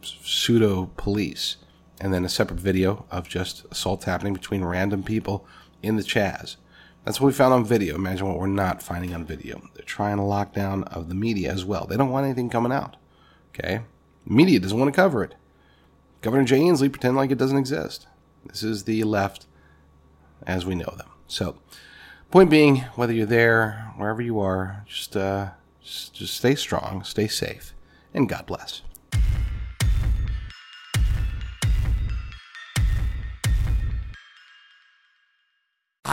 pseudo 0.00 0.90
police, 0.96 1.58
and 2.00 2.14
then 2.14 2.24
a 2.24 2.28
separate 2.28 2.60
video 2.60 3.04
of 3.10 3.28
just 3.28 3.66
assaults 3.70 4.06
happening 4.06 4.32
between 4.32 4.64
random 4.64 5.02
people 5.02 5.46
in 5.82 5.96
the 5.96 6.02
Chaz. 6.02 6.56
That's 7.04 7.20
what 7.20 7.26
we 7.26 7.32
found 7.34 7.52
on 7.52 7.66
video. 7.66 7.94
Imagine 7.94 8.26
what 8.26 8.38
we're 8.38 8.46
not 8.46 8.82
finding 8.82 9.14
on 9.14 9.26
video. 9.26 9.60
They're 9.74 9.84
trying 9.84 10.18
a 10.18 10.22
lockdown 10.22 10.84
of 10.84 11.10
the 11.10 11.14
media 11.14 11.52
as 11.52 11.62
well. 11.62 11.86
They 11.86 11.98
don't 11.98 12.08
want 12.08 12.24
anything 12.24 12.48
coming 12.48 12.72
out. 12.72 12.96
Okay, 13.50 13.82
media 14.26 14.60
doesn't 14.60 14.78
want 14.78 14.92
to 14.92 14.96
cover 14.96 15.22
it. 15.22 15.34
Governor 16.20 16.44
Jay 16.44 16.60
Inslee 16.60 16.90
pretend 16.90 17.16
like 17.16 17.30
it 17.30 17.38
doesn't 17.38 17.58
exist. 17.58 18.06
This 18.46 18.62
is 18.62 18.84
the 18.84 19.04
left 19.04 19.46
as 20.46 20.64
we 20.64 20.74
know 20.74 20.92
them. 20.96 21.08
So, 21.26 21.58
point 22.30 22.50
being, 22.50 22.78
whether 22.96 23.12
you're 23.12 23.26
there, 23.26 23.92
wherever 23.96 24.22
you 24.22 24.40
are, 24.40 24.84
just 24.86 25.16
uh, 25.16 25.50
just, 25.82 26.14
just 26.14 26.34
stay 26.34 26.54
strong, 26.54 27.04
stay 27.04 27.28
safe, 27.28 27.74
and 28.12 28.28
God 28.28 28.46
bless. 28.46 28.82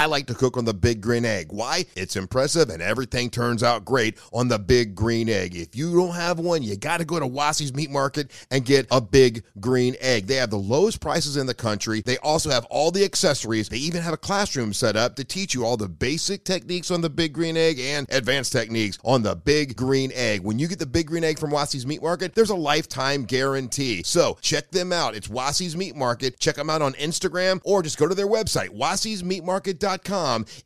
I 0.02 0.06
like 0.06 0.26
to 0.26 0.34
cook 0.34 0.58
on 0.58 0.66
the 0.66 0.74
Big 0.74 1.00
Green 1.00 1.26
Egg. 1.26 1.52
Why? 1.52 1.86
It's 1.96 2.16
impressive 2.16 2.72
and 2.72 2.82
everything 2.82 3.30
turns 3.30 3.62
out 3.62 3.86
great 3.86 4.18
on 4.34 4.48
the 4.48 4.58
Big 4.58 4.96
Green 4.96 5.30
Egg. 5.30 5.56
If 5.56 5.76
you 5.76 5.94
don't 5.96 6.16
have 6.16 6.40
one, 6.40 6.64
you 6.64 6.76
got 6.76 6.98
to 6.98 7.06
go 7.06 7.20
to 7.20 7.28
Wassy's 7.28 7.72
Meat 7.72 7.92
Market 7.92 8.32
and 8.50 8.66
get 8.66 8.88
a 8.90 9.00
Big 9.00 9.44
Green 9.60 9.96
Egg. 10.00 10.26
They 10.26 10.38
have 10.38 10.50
the 10.50 10.58
lowest 10.58 11.02
prices 11.02 11.38
in 11.38 11.46
the 11.46 11.54
country. 11.54 12.02
They 12.02 12.18
also 12.18 12.50
have 12.50 12.66
all 12.72 12.90
the 12.90 13.06
accessories. 13.06 13.70
They 13.70 13.78
even 13.78 14.02
have 14.02 14.16
a 14.16 14.18
classroom 14.18 14.74
set 14.74 14.96
up 14.96 15.16
to 15.18 15.24
teach 15.24 15.54
you 15.54 15.64
all 15.64 15.78
the 15.78 15.88
basic 15.88 16.46
techniques 16.46 16.90
on 16.90 17.02
the 17.02 17.10
Big 17.12 17.34
Green 17.34 17.56
Egg 17.56 17.78
and 17.80 18.08
advanced 18.12 18.52
techniques 18.52 18.98
on 19.06 19.22
the 19.22 19.36
Big 19.36 19.76
Green 19.76 20.12
Egg. 20.16 20.42
When 20.42 20.58
you 20.58 20.68
get 20.68 20.80
the 20.80 20.88
Big 20.88 21.06
Green 21.06 21.24
Egg 21.24 21.38
from 21.38 21.52
Wassy's 21.52 21.86
Meat 21.86 22.02
Market, 22.02 22.34
there's 22.34 22.50
a 22.50 22.56
lifetime 22.56 23.24
guarantee. 23.24 24.02
So 24.02 24.40
check 24.42 24.72
them 24.72 24.92
out. 24.92 25.14
It's 25.14 25.30
Wassy's 25.30 25.78
Meat 25.78 25.96
Market. 25.96 26.40
Check 26.40 26.56
them 26.56 26.72
out 26.72 26.82
on 26.82 26.94
Instagram 26.94 27.62
or 27.64 27.84
just 27.84 28.00
go 28.00 28.08
to 28.08 28.16
their 28.16 28.26
website, 28.26 28.72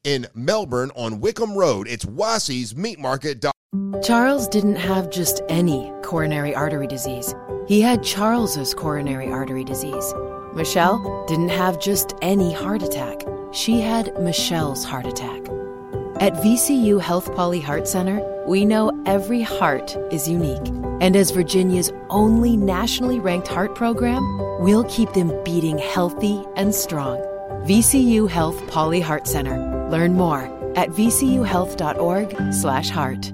in 0.03 0.27
Melbourne 0.33 0.91
on 0.95 1.19
Wickham 1.19 1.55
Road. 1.55 1.87
It's 1.87 2.05
Wassy's 2.05 2.75
Meat 2.75 2.99
Market. 2.99 3.43
Charles 4.03 4.47
didn't 4.47 4.75
have 4.75 5.09
just 5.09 5.41
any 5.49 5.91
coronary 6.03 6.53
artery 6.53 6.87
disease. 6.87 7.33
He 7.67 7.81
had 7.81 8.03
Charles's 8.03 8.73
coronary 8.73 9.31
artery 9.31 9.63
disease. 9.63 10.13
Michelle 10.53 11.25
didn't 11.27 11.49
have 11.49 11.79
just 11.79 12.13
any 12.21 12.53
heart 12.53 12.83
attack. 12.83 13.21
She 13.51 13.81
had 13.81 14.13
Michelle's 14.19 14.83
heart 14.83 15.07
attack. 15.07 15.41
At 16.21 16.33
VCU 16.35 17.01
Health 17.01 17.31
Pauley 17.31 17.61
Heart 17.61 17.87
Center, 17.87 18.21
we 18.47 18.63
know 18.63 18.91
every 19.05 19.41
heart 19.41 19.97
is 20.11 20.29
unique. 20.29 20.67
And 21.01 21.15
as 21.15 21.31
Virginia's 21.31 21.91
only 22.09 22.55
nationally 22.55 23.19
ranked 23.19 23.47
heart 23.49 23.75
program, 23.75 24.23
we'll 24.61 24.85
keep 24.85 25.11
them 25.13 25.33
beating 25.43 25.77
healthy 25.77 26.41
and 26.55 26.73
strong. 26.73 27.21
VCU 27.65 28.29
Health 28.29 28.61
Pauley 28.67 29.01
Heart 29.01 29.27
Center. 29.27 29.89
Learn 29.89 30.13
more 30.13 30.43
at 30.75 30.89
vcuhealth.org/heart. 30.89 33.33